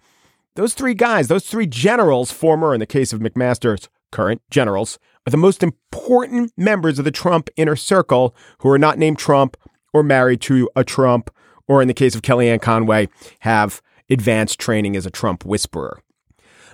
Those 0.55 0.73
three 0.73 0.93
guys, 0.93 1.29
those 1.29 1.45
three 1.45 1.65
generals, 1.65 2.33
former 2.33 2.73
in 2.73 2.81
the 2.81 2.85
case 2.85 3.13
of 3.13 3.21
McMaster's 3.21 3.87
current 4.11 4.41
generals, 4.51 4.99
are 5.25 5.31
the 5.31 5.37
most 5.37 5.63
important 5.63 6.51
members 6.57 6.99
of 6.99 7.05
the 7.05 7.11
Trump 7.11 7.49
inner 7.55 7.77
circle 7.77 8.35
who 8.57 8.69
are 8.69 8.77
not 8.77 8.97
named 8.97 9.17
Trump 9.17 9.55
or 9.93 10.03
married 10.03 10.41
to 10.41 10.69
a 10.75 10.83
Trump, 10.83 11.29
or 11.65 11.81
in 11.81 11.87
the 11.87 11.93
case 11.93 12.13
of 12.13 12.23
Kellyanne 12.23 12.61
Conway, 12.61 13.07
have 13.39 13.81
advanced 14.09 14.59
training 14.59 14.97
as 14.97 15.05
a 15.05 15.09
Trump 15.09 15.45
whisperer. 15.45 16.03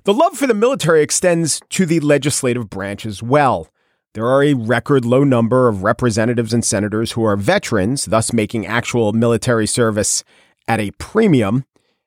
The 0.05 0.15
love 0.15 0.35
for 0.35 0.47
the 0.47 0.55
military 0.55 1.03
extends 1.03 1.61
to 1.69 1.85
the 1.85 1.99
legislative 1.99 2.71
branch 2.71 3.05
as 3.05 3.21
well. 3.21 3.69
There 4.15 4.25
are 4.25 4.41
a 4.43 4.55
record 4.55 5.05
low 5.05 5.23
number 5.23 5.67
of 5.67 5.83
representatives 5.83 6.51
and 6.51 6.65
senators 6.65 7.11
who 7.11 7.23
are 7.23 7.37
veterans, 7.37 8.05
thus 8.05 8.33
making 8.33 8.65
actual 8.65 9.13
military 9.13 9.67
service 9.67 10.23
at 10.67 10.79
a 10.79 10.89
premium. 10.97 11.63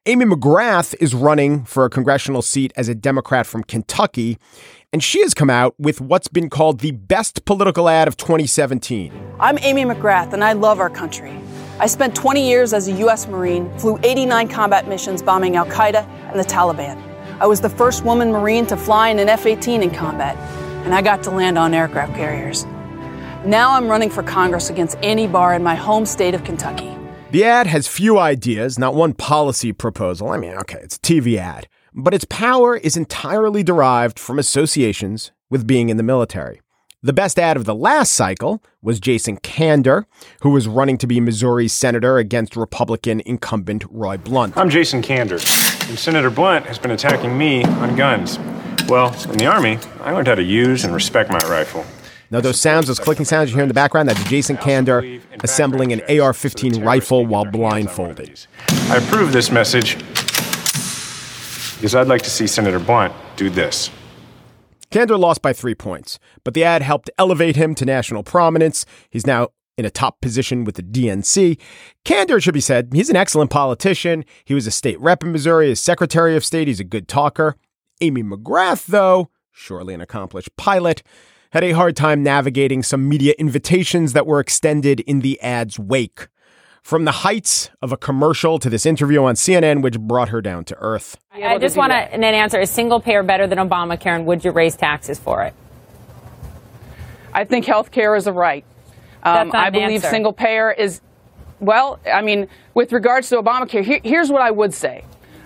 Amy 0.07 0.25
McGrath 0.25 0.97
is 0.99 1.15
running 1.15 1.63
for 1.65 1.85
a 1.85 1.91
congressional 1.91 2.43
seat 2.43 2.73
as 2.75 2.89
a 2.89 2.95
Democrat 2.97 3.47
from 3.47 3.63
Kentucky, 3.63 4.37
and 4.93 5.01
she 5.01 5.21
has 5.23 5.33
come 5.33 5.49
out 5.49 5.77
with 5.79 6.01
what's 6.01 6.27
been 6.27 6.51
called 6.51 6.81
the 6.81 6.91
best 6.91 7.45
political 7.45 7.89
ad 7.89 8.09
of 8.09 8.17
2017. 8.17 9.13
I'm 9.39 9.57
Amy 9.61 9.85
McGrath, 9.85 10.33
and 10.33 10.43
I 10.43 10.55
love 10.55 10.81
our 10.81 10.91
country. 10.91 11.39
I 11.79 11.87
spent 11.87 12.17
20 12.17 12.49
years 12.49 12.73
as 12.73 12.89
a 12.89 12.93
U.S. 12.95 13.29
Marine, 13.29 13.71
flew 13.79 13.97
89 14.03 14.49
combat 14.49 14.89
missions 14.89 15.23
bombing 15.23 15.55
Al 15.55 15.67
Qaeda 15.67 16.05
and 16.33 16.41
the 16.41 16.45
Taliban. 16.45 17.01
I 17.39 17.47
was 17.47 17.61
the 17.61 17.71
first 17.71 18.05
woman 18.05 18.33
Marine 18.33 18.67
to 18.67 18.77
fly 18.77 19.09
in 19.11 19.21
an 19.21 19.29
F 19.29 19.47
18 19.47 19.85
in 19.85 19.91
combat, 19.93 20.37
and 20.85 20.95
I 20.95 21.03
got 21.03 21.23
to 21.25 21.31
land 21.31 21.59
on 21.59 21.75
aircraft 21.75 22.15
carriers. 22.15 22.65
Now 23.45 23.73
I'm 23.73 23.89
running 23.89 24.11
for 24.11 24.23
Congress 24.23 24.71
against 24.71 24.97
Andy 25.03 25.27
Barr 25.27 25.55
in 25.55 25.63
my 25.63 25.75
home 25.75 26.07
state 26.07 26.35
of 26.35 26.45
Kentucky. 26.45 26.97
The 27.33 27.45
ad 27.45 27.67
has 27.67 27.89
few 27.89 28.19
ideas, 28.19 28.79
not 28.79 28.95
one 28.95 29.15
policy 29.15 29.73
proposal. 29.73 30.29
I 30.31 30.37
mean, 30.37 30.53
okay, 30.53 30.79
it's 30.83 30.97
a 30.97 31.01
TV 31.01 31.39
ad, 31.39 31.67
but 31.95 32.15
its 32.15 32.27
power 32.27 32.77
is 32.77 32.97
entirely 32.97 33.63
derived 33.63 34.19
from 34.19 34.39
associations 34.39 35.33
with 35.51 35.67
being 35.67 35.89
in 35.89 35.97
the 35.97 36.03
military. 36.03 36.61
The 37.05 37.13
best 37.13 37.37
ad 37.37 37.57
of 37.57 37.65
the 37.65 37.75
last 37.75 38.13
cycle 38.13 38.63
was 38.81 39.01
Jason 39.01 39.39
Kander, 39.39 40.05
who 40.43 40.51
was 40.51 40.69
running 40.69 40.99
to 40.99 41.07
be 41.09 41.21
Missouri's 41.21 41.73
senator 41.73 42.19
against 42.19 42.55
Republican 42.55 43.21
incumbent 43.27 43.85
Roy 43.91 44.19
Blunt. 44.19 44.57
I'm 44.57 44.71
Jason 44.71 45.03
Kander, 45.03 45.41
and 45.89 45.99
Senator 45.99 46.31
Blunt 46.31 46.67
has 46.67 46.79
been 46.79 46.93
attacking 46.93 47.37
me 47.37 47.65
on 47.65 47.97
guns. 47.97 48.39
Well, 48.89 49.15
in 49.31 49.39
the 49.39 49.47
Army, 49.47 49.79
I 50.01 50.13
learned 50.13 50.29
how 50.29 50.35
to 50.35 50.43
use 50.43 50.85
and 50.85 50.93
respect 50.95 51.31
my 51.31 51.39
rifle. 51.49 51.85
Now, 52.31 52.41
those 52.41 52.61
sounds, 52.61 52.87
those 52.87 52.99
clicking 52.99 53.27
sounds 53.27 53.51
you 53.51 53.57
hear 53.57 53.63
in 53.63 53.69
the 53.69 53.75
background, 53.75 54.09
that's 54.09 54.25
Jason 54.25 54.57
Kander 54.57 55.21
assembling 55.43 55.93
an 55.93 56.01
AR 56.19 56.33
15 56.33 56.83
rifle 56.83 57.27
while 57.27 57.45
blindfolded. 57.45 58.47
I 58.89 58.97
approve 58.97 59.33
this 59.33 59.51
message 59.51 59.99
because 61.77 61.95
I'd 61.95 62.07
like 62.07 62.23
to 62.23 62.31
see 62.31 62.47
Senator 62.47 62.79
Blunt 62.79 63.13
do 63.37 63.51
this. 63.51 63.91
Kander 64.91 65.19
lost 65.19 65.43
by 65.43 65.53
three 65.53 65.75
points, 65.75 66.19
but 66.45 66.55
the 66.55 66.65
ad 66.65 66.83
helped 66.83 67.11
elevate 67.19 67.57
him 67.57 67.75
to 67.75 67.85
national 67.85 68.23
prominence. 68.23 68.87
He's 69.11 69.27
now 69.27 69.49
in 69.77 69.85
a 69.85 69.91
top 69.91 70.21
position 70.21 70.65
with 70.65 70.77
the 70.77 70.83
DNC. 70.83 71.59
Kander 72.05 72.43
should 72.43 72.55
be 72.55 72.61
said, 72.61 72.91
he's 72.93 73.11
an 73.11 73.17
excellent 73.17 73.51
politician. 73.51 74.25
He 74.45 74.55
was 74.55 74.67
a 74.67 74.71
state 74.71 75.01
rep 75.01 75.23
in 75.23 75.33
Missouri, 75.33 75.71
as 75.71 75.81
Secretary 75.81 76.37
of 76.37 76.45
State. 76.45 76.69
He's 76.69 76.81
a 76.81 76.85
good 76.85 77.09
talker. 77.09 77.57
Amy 78.03 78.25
McGrath, 78.25 78.87
though, 78.87 79.31
surely 79.53 79.95
an 79.95 80.01
accomplished 80.01 80.55
pilot, 80.57 81.05
had 81.53 81.63
a 81.63 81.71
hard 81.71 81.97
time 81.97 82.23
navigating 82.23 82.83
some 82.83 83.09
media 83.09 83.33
invitations 83.39 84.13
that 84.13 84.27
were 84.27 84.41
extended 84.41 85.01
in 85.01 85.21
the 85.21 85.41
ad's 85.41 85.79
wake. 85.79 86.27
From 86.83 87.05
the 87.05 87.13
heights 87.13 87.71
of 87.81 87.93
a 87.93 87.97
commercial 87.97 88.59
to 88.59 88.69
this 88.69 88.85
interview 88.85 89.23
on 89.23 89.37
CNN, 89.37 89.83
which 89.83 90.01
brought 90.01 90.31
her 90.31 90.41
down 90.41 90.65
to 90.65 90.77
earth. 90.79 91.17
I 91.33 91.59
just 91.59 91.77
want 91.77 91.93
an 91.93 92.25
answer. 92.25 92.59
Is 92.59 92.71
single 92.71 92.99
payer 92.99 93.23
better 93.23 93.47
than 93.47 93.59
Obamacare, 93.59 94.17
and 94.17 94.27
would 94.27 94.45
you 94.45 94.51
raise 94.51 94.75
taxes 94.75 95.21
for 95.21 95.45
it? 95.45 95.55
I 97.33 97.45
think 97.45 97.67
health 97.67 97.93
care 97.93 98.17
is 98.17 98.27
a 98.27 98.33
right. 98.33 98.65
Um, 99.23 99.53
I 99.55 99.71
believe 99.71 100.03
answer. 100.03 100.09
single 100.09 100.33
payer 100.33 100.73
is, 100.73 101.01
well, 101.61 102.01
I 102.13 102.21
mean, 102.21 102.49
with 102.75 102.93
regards 102.93 103.29
to 103.29 103.41
Obamacare, 103.41 103.85
here, 103.85 104.01
here's 104.03 104.31
what 104.31 104.43
I 104.43 104.51
would 104.51 104.75
say. 104.75 105.05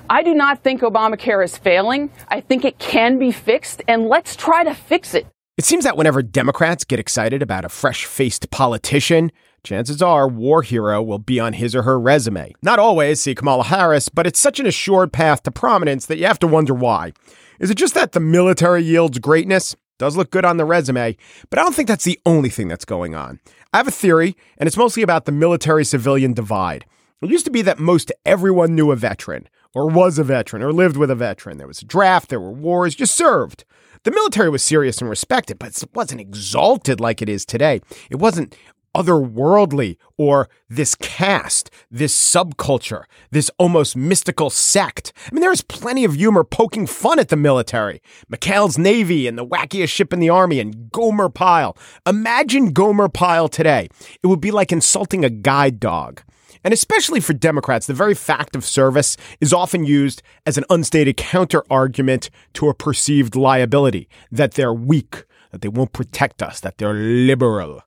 I 0.09 0.23
do 0.23 0.35
not 0.35 0.63
think 0.63 0.83
Obamacare 0.83 1.45
is 1.45 1.59
failing. 1.59 2.11
I 2.29 2.41
think 2.41 2.65
it 2.65 2.79
can 2.79 3.19
be 3.19 3.33
fixed, 3.33 3.83
and 3.89 4.09
let's 4.09 4.37
try 4.37 4.63
to 4.63 4.73
fix 4.73 5.15
it. 5.15 5.27
It 5.57 5.65
seems 5.65 5.85
that 5.85 5.97
whenever 5.97 6.23
Democrats 6.23 6.85
get 6.85 7.01
excited 7.01 7.43
about 7.43 7.65
a 7.65 7.69
fresh 7.69 8.05
faced 8.05 8.51
politician, 8.51 9.33
chances 9.65 10.01
are 10.03 10.29
War 10.29 10.63
Hero 10.63 11.03
will 11.03 11.19
be 11.19 11.41
on 11.41 11.55
his 11.55 11.75
or 11.75 11.83
her 11.83 11.99
resume. 11.99 12.53
Not 12.63 12.79
always, 12.79 13.21
see 13.21 13.35
Kamala 13.35 13.65
Harris, 13.65 14.09
but 14.09 14.27
it's 14.27 14.39
such 14.39 14.61
an 14.61 14.67
assured 14.67 15.13
path 15.13 15.43
to 15.43 15.51
prominence 15.51 16.07
that 16.07 16.19
you 16.19 16.27
have 16.27 16.39
to 16.41 16.47
wonder 16.47 16.75
why. 16.75 17.13
Is 17.59 17.71
it 17.71 17.77
just 17.77 17.95
that 17.95 18.13
the 18.13 18.21
military 18.21 18.83
yields 18.83 19.19
greatness? 19.19 19.75
Does 19.99 20.17
look 20.17 20.31
good 20.31 20.45
on 20.45 20.59
the 20.59 20.67
resume, 20.67 21.17
but 21.49 21.59
I 21.59 21.63
don't 21.63 21.75
think 21.75 21.89
that's 21.89 22.05
the 22.05 22.21
only 22.27 22.51
thing 22.51 22.69
that's 22.69 22.85
going 22.85 23.15
on. 23.15 23.41
I 23.73 23.79
have 23.79 23.89
a 23.89 23.93
theory, 23.93 24.37
and 24.59 24.67
it's 24.67 24.77
mostly 24.77 25.03
about 25.03 25.25
the 25.25 25.33
military 25.33 25.85
civilian 25.85 26.35
divide. 26.35 26.85
It 27.23 27.31
used 27.31 27.47
to 27.47 27.51
be 27.51 27.63
that 27.63 27.79
most 27.79 28.13
everyone 28.27 28.75
knew 28.75 28.93
a 28.93 28.97
veteran, 28.97 29.49
or 29.77 29.87
was 29.87 30.19
a 30.19 30.25
veteran, 30.25 30.63
or 30.63 30.73
lived 30.73 30.97
with 30.97 31.11
a 31.11 31.15
veteran. 31.15 31.59
There 31.59 31.67
was 31.67 31.83
a 31.83 31.85
draft, 31.85 32.31
there 32.31 32.41
were 32.41 32.51
wars, 32.51 32.99
you 32.99 33.05
served. 33.05 33.67
The 34.05 34.11
military 34.11 34.49
was 34.49 34.63
serious 34.63 35.03
and 35.03 35.11
respected, 35.11 35.59
but 35.59 35.77
it 35.77 35.91
wasn't 35.93 36.23
exalted 36.23 36.99
like 36.99 37.21
it 37.21 37.29
is 37.29 37.45
today. 37.45 37.83
It 38.09 38.17
wasn't 38.17 38.57
otherworldly 38.95 39.99
or 40.17 40.49
this 40.71 40.95
caste, 40.95 41.71
this 41.91 42.17
subculture, 42.17 43.05
this 43.33 43.51
almost 43.59 43.95
mystical 43.95 44.49
sect. 44.49 45.13
I 45.31 45.35
mean, 45.35 45.43
there's 45.43 45.61
plenty 45.61 46.07
of 46.07 46.15
humor 46.15 46.43
poking 46.43 46.87
fun 46.87 47.19
at 47.19 47.29
the 47.29 47.37
military. 47.37 48.01
McHale's 48.33 48.79
Navy 48.79 49.27
and 49.27 49.37
the 49.37 49.47
wackiest 49.47 49.91
ship 49.91 50.11
in 50.11 50.21
the 50.21 50.31
Army 50.31 50.59
and 50.59 50.91
Gomer 50.91 51.29
Pyle. 51.29 51.77
Imagine 52.07 52.73
Gomer 52.73 53.11
Pyle 53.11 53.49
today. 53.49 53.91
It 54.23 54.29
would 54.29 54.41
be 54.41 54.53
like 54.53 54.73
insulting 54.73 55.23
a 55.23 55.29
guide 55.29 55.79
dog. 55.79 56.23
And 56.65 56.73
especially 56.75 57.21
for 57.21 57.33
Democrats, 57.33 57.87
the 57.87 57.95
very 57.95 58.15
fact 58.15 58.57
of 58.57 58.65
service 58.65 59.17
is 59.41 59.53
often 59.53 59.85
used 59.85 60.23
as 60.45 60.59
an 60.59 60.65
unstated 60.71 61.17
counter 61.17 61.63
argument 61.71 62.31
to 62.55 62.69
a 62.69 62.75
perceived 62.75 63.37
liability 63.37 64.09
that 64.31 64.55
they're 64.55 64.75
weak, 64.75 65.25
that 65.51 65.61
they 65.61 65.69
won't 65.69 65.93
protect 65.93 66.43
us, 66.43 66.61
that 66.61 66.79
they're 66.79 66.95
liberal. 66.95 67.83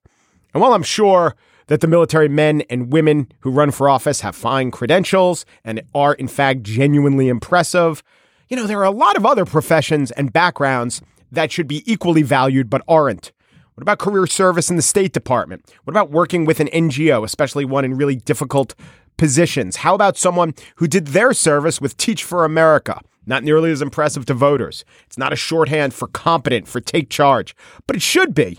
And 0.53 0.61
while 0.61 0.73
I'm 0.73 0.83
sure 0.83 1.35
that 1.67 1.81
the 1.81 1.87
military 1.87 2.27
men 2.27 2.61
and 2.69 2.91
women 2.91 3.31
who 3.41 3.51
run 3.51 3.71
for 3.71 3.87
office 3.87 4.21
have 4.21 4.35
fine 4.35 4.71
credentials 4.71 5.45
and 5.63 5.81
are, 5.93 6.13
in 6.13 6.27
fact, 6.27 6.63
genuinely 6.63 7.27
impressive, 7.27 8.03
you 8.49 8.57
know, 8.57 8.65
there 8.65 8.79
are 8.79 8.85
a 8.85 8.91
lot 8.91 9.15
of 9.15 9.25
other 9.25 9.45
professions 9.45 10.09
and 10.11 10.33
backgrounds 10.33 11.01
that 11.31 11.51
should 11.51 11.67
be 11.67 11.83
equally 11.91 12.23
valued 12.23 12.69
but 12.69 12.81
aren't. 12.87 13.31
What 13.79 13.83
about 13.83 13.99
career 13.99 14.27
service 14.27 14.69
in 14.69 14.75
the 14.75 14.81
State 14.81 15.13
Department? 15.13 15.63
What 15.85 15.93
about 15.93 16.11
working 16.11 16.43
with 16.43 16.59
an 16.59 16.67
NGO, 16.67 17.23
especially 17.23 17.63
one 17.63 17.85
in 17.85 17.95
really 17.95 18.17
difficult 18.17 18.75
positions? 19.15 19.77
How 19.77 19.95
about 19.95 20.17
someone 20.17 20.53
who 20.75 20.85
did 20.85 21.07
their 21.07 21.31
service 21.31 21.79
with 21.79 21.95
Teach 21.95 22.25
for 22.25 22.43
America? 22.43 22.99
Not 23.25 23.45
nearly 23.45 23.71
as 23.71 23.81
impressive 23.81 24.25
to 24.25 24.33
voters. 24.33 24.83
It's 25.05 25.17
not 25.17 25.31
a 25.31 25.37
shorthand 25.37 25.93
for 25.93 26.09
competent, 26.09 26.67
for 26.67 26.81
take 26.81 27.09
charge, 27.09 27.55
but 27.87 27.95
it 27.95 28.01
should 28.01 28.35
be. 28.35 28.57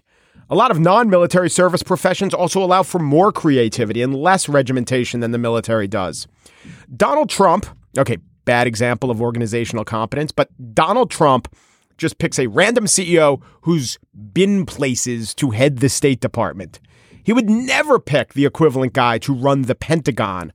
A 0.49 0.55
lot 0.55 0.71
of 0.71 0.81
non 0.81 1.11
military 1.11 1.51
service 1.51 1.83
professions 1.83 2.33
also 2.33 2.65
allow 2.65 2.83
for 2.83 2.99
more 2.99 3.31
creativity 3.31 4.01
and 4.01 4.15
less 4.15 4.49
regimentation 4.49 5.21
than 5.21 5.33
the 5.33 5.39
military 5.39 5.87
does. 5.87 6.27
Donald 6.97 7.29
Trump, 7.29 7.67
okay, 7.99 8.17
bad 8.47 8.67
example 8.67 9.11
of 9.11 9.21
organizational 9.21 9.85
competence, 9.85 10.33
but 10.33 10.49
Donald 10.75 11.11
Trump 11.11 11.55
just 12.01 12.19
picks 12.19 12.39
a 12.39 12.49
random 12.49 12.87
CEO 12.87 13.41
who's 13.63 13.99
been 14.33 14.65
places 14.67 15.35
to 15.35 15.51
head 15.51 15.79
the 15.79 15.89
State 15.89 16.21
Department. 16.21 16.81
He 17.23 17.33
would 17.33 17.51
never 17.51 18.01
pick 18.01 18.33
the 18.33 18.47
equivalent 18.47 18.95
guy 18.95 19.19
to 19.19 19.35
run 19.35 19.63
the 19.63 19.75
Pentagon. 19.75 20.53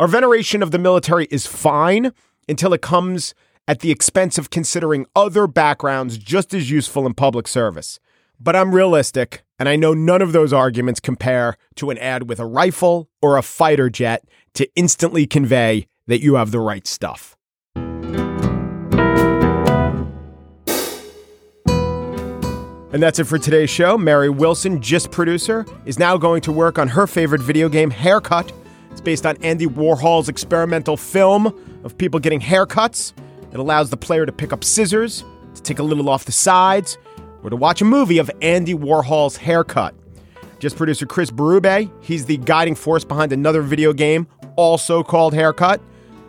Our 0.00 0.08
veneration 0.08 0.62
of 0.62 0.70
the 0.70 0.78
military 0.78 1.26
is 1.30 1.46
fine 1.46 2.12
until 2.48 2.72
it 2.72 2.80
comes 2.80 3.34
at 3.68 3.80
the 3.80 3.90
expense 3.90 4.38
of 4.38 4.50
considering 4.50 5.06
other 5.14 5.46
backgrounds 5.46 6.16
just 6.16 6.54
as 6.54 6.70
useful 6.70 7.06
in 7.06 7.12
public 7.12 7.46
service. 7.46 8.00
But 8.40 8.56
I'm 8.56 8.74
realistic, 8.74 9.44
and 9.58 9.68
I 9.68 9.76
know 9.76 9.92
none 9.92 10.22
of 10.22 10.32
those 10.32 10.52
arguments 10.52 11.00
compare 11.00 11.56
to 11.76 11.90
an 11.90 11.98
ad 11.98 12.28
with 12.28 12.40
a 12.40 12.46
rifle 12.46 13.10
or 13.20 13.36
a 13.36 13.42
fighter 13.42 13.90
jet 13.90 14.24
to 14.54 14.68
instantly 14.76 15.26
convey 15.26 15.88
that 16.06 16.22
you 16.22 16.36
have 16.36 16.52
the 16.52 16.60
right 16.60 16.86
stuff. 16.86 17.35
And 22.96 23.02
that's 23.02 23.18
it 23.18 23.24
for 23.24 23.38
today's 23.38 23.68
show. 23.68 23.98
Mary 23.98 24.30
Wilson, 24.30 24.80
Gist 24.80 25.10
producer, 25.10 25.66
is 25.84 25.98
now 25.98 26.16
going 26.16 26.40
to 26.40 26.50
work 26.50 26.78
on 26.78 26.88
her 26.88 27.06
favorite 27.06 27.42
video 27.42 27.68
game, 27.68 27.90
Haircut. 27.90 28.50
It's 28.90 29.02
based 29.02 29.26
on 29.26 29.36
Andy 29.42 29.66
Warhol's 29.66 30.30
experimental 30.30 30.96
film 30.96 31.48
of 31.84 31.98
people 31.98 32.18
getting 32.18 32.40
haircuts. 32.40 33.12
It 33.52 33.58
allows 33.60 33.90
the 33.90 33.98
player 33.98 34.24
to 34.24 34.32
pick 34.32 34.50
up 34.50 34.64
scissors, 34.64 35.24
to 35.54 35.60
take 35.60 35.78
a 35.78 35.82
little 35.82 36.08
off 36.08 36.24
the 36.24 36.32
sides, 36.32 36.96
or 37.42 37.50
to 37.50 37.56
watch 37.56 37.82
a 37.82 37.84
movie 37.84 38.16
of 38.16 38.30
Andy 38.40 38.72
Warhol's 38.72 39.36
haircut. 39.36 39.94
Gist 40.58 40.78
producer 40.78 41.04
Chris 41.04 41.30
Berube, 41.30 41.92
he's 42.02 42.24
the 42.24 42.38
guiding 42.38 42.74
force 42.74 43.04
behind 43.04 43.30
another 43.30 43.60
video 43.60 43.92
game, 43.92 44.26
also 44.56 45.02
called 45.02 45.34
Haircut. 45.34 45.82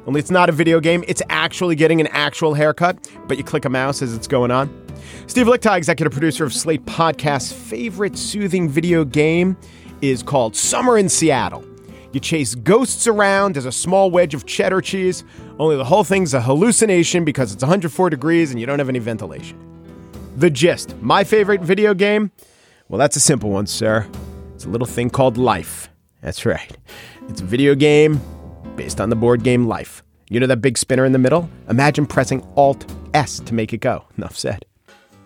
Only 0.08 0.22
it's 0.22 0.32
not 0.32 0.48
a 0.48 0.54
video 0.54 0.80
game, 0.80 1.04
it's 1.06 1.22
actually 1.30 1.76
getting 1.76 2.00
an 2.00 2.08
actual 2.08 2.54
haircut, 2.54 3.12
but 3.28 3.38
you 3.38 3.44
click 3.44 3.66
a 3.66 3.70
mouse 3.70 4.02
as 4.02 4.14
it's 4.16 4.26
going 4.26 4.52
on. 4.52 4.70
Steve 5.28 5.48
Lickteig, 5.48 5.76
executive 5.76 6.14
producer 6.14 6.46
of 6.46 6.54
Slate 6.54 6.86
Podcast's 6.86 7.52
favorite 7.52 8.18
soothing 8.18 8.70
video 8.70 9.04
game, 9.04 9.58
is 10.02 10.24
called 10.24 10.56
Summer 10.56 10.98
in 10.98 11.10
Seattle. 11.10 11.66
You 12.14 12.22
chase 12.22 12.56
ghosts 12.56 13.06
around 13.06 13.58
as 13.58 13.66
a 13.66 13.72
small 13.72 14.10
wedge 14.10 14.34
of 14.34 14.46
cheddar 14.46 14.80
cheese, 14.80 15.26
only 15.60 15.76
the 15.76 15.84
whole 15.84 16.06
thing's 16.06 16.34
a 16.34 16.40
hallucination 16.40 17.26
because 17.26 17.52
it's 17.52 17.62
104 17.62 18.10
degrees 18.10 18.52
and 18.52 18.62
you 18.62 18.66
don't 18.66 18.80
have 18.80 18.90
any 18.90 19.00
ventilation. 19.00 19.60
The 20.38 20.50
gist. 20.50 20.96
My 21.02 21.26
favorite 21.26 21.62
video 21.62 21.94
game? 21.94 22.32
Well, 22.88 22.98
that's 22.98 23.18
a 23.18 23.20
simple 23.20 23.50
one, 23.50 23.68
sir. 23.68 24.08
It's 24.56 24.64
a 24.64 24.70
little 24.70 24.88
thing 24.88 25.10
called 25.10 25.38
Life. 25.38 25.90
That's 26.22 26.46
right. 26.46 26.72
It's 27.28 27.42
a 27.42 27.44
video 27.44 27.76
game 27.76 28.22
based 28.78 29.02
on 29.02 29.10
the 29.10 29.16
board 29.16 29.44
game 29.44 29.68
Life. 29.68 30.04
You 30.30 30.40
know 30.40 30.48
that 30.48 30.62
big 30.62 30.78
spinner 30.78 31.04
in 31.04 31.12
the 31.12 31.20
middle? 31.20 31.50
Imagine 31.70 32.06
pressing 32.06 32.46
Alt 32.56 32.86
S 33.14 33.40
to 33.42 33.54
make 33.54 33.74
it 33.74 33.80
go. 33.80 34.06
Enough 34.18 34.38
said. 34.38 34.66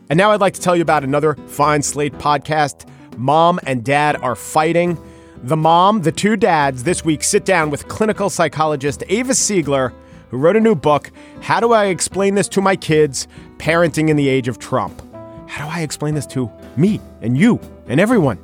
And 0.10 0.18
now 0.18 0.32
I'd 0.32 0.42
like 0.42 0.56
to 0.56 0.62
tell 0.62 0.76
you 0.76 0.82
about 0.82 1.04
another 1.04 1.36
fine 1.48 1.82
Slate 1.84 2.14
podcast. 2.14 2.88
Mom 3.18 3.60
and 3.68 3.84
Dad 3.84 4.16
are 4.18 4.36
fighting. 4.36 4.98
The 5.44 5.58
mom, 5.58 6.02
the 6.02 6.12
two 6.12 6.36
dads, 6.36 6.84
this 6.84 7.06
week 7.06 7.24
sit 7.24 7.46
down 7.46 7.70
with 7.70 7.88
clinical 7.88 8.30
psychologist 8.30 9.04
Ava 9.08 9.34
Siegler 9.34 9.94
who 10.32 10.38
wrote 10.38 10.56
a 10.56 10.60
new 10.60 10.76
book, 10.76 11.12
How 11.42 11.60
Do 11.60 11.74
I 11.74 11.86
Explain 11.86 12.36
This 12.36 12.48
to 12.50 12.62
My 12.62 12.76
Kids? 12.76 13.28
Parenting 13.58 14.10
in 14.10 14.16
the 14.16 14.30
Age 14.30 14.48
of 14.48 14.58
Trump. 14.60 15.02
How 15.48 15.66
do 15.66 15.72
I 15.72 15.82
explain 15.82 16.16
this 16.16 16.26
to 16.28 16.50
me 16.78 17.02
and 17.22 17.38
you 17.38 17.60
and 17.88 18.00
everyone? 18.00 18.40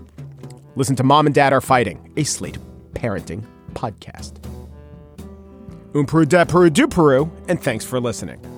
Listen 0.75 0.97
to 0.97 1.03
Mom 1.03 1.25
and 1.25 1.33
Dad 1.33 1.53
Are 1.53 1.61
Fighting, 1.61 2.13
a 2.17 2.23
Slate 2.25 2.57
parenting 2.93 3.43
podcast. 3.73 4.46
Um 5.93 6.05
Peru 6.05 6.69
du 6.69 6.87
Peru, 6.87 7.31
and 7.47 7.61
thanks 7.61 7.85
for 7.85 7.99
listening. 7.99 8.56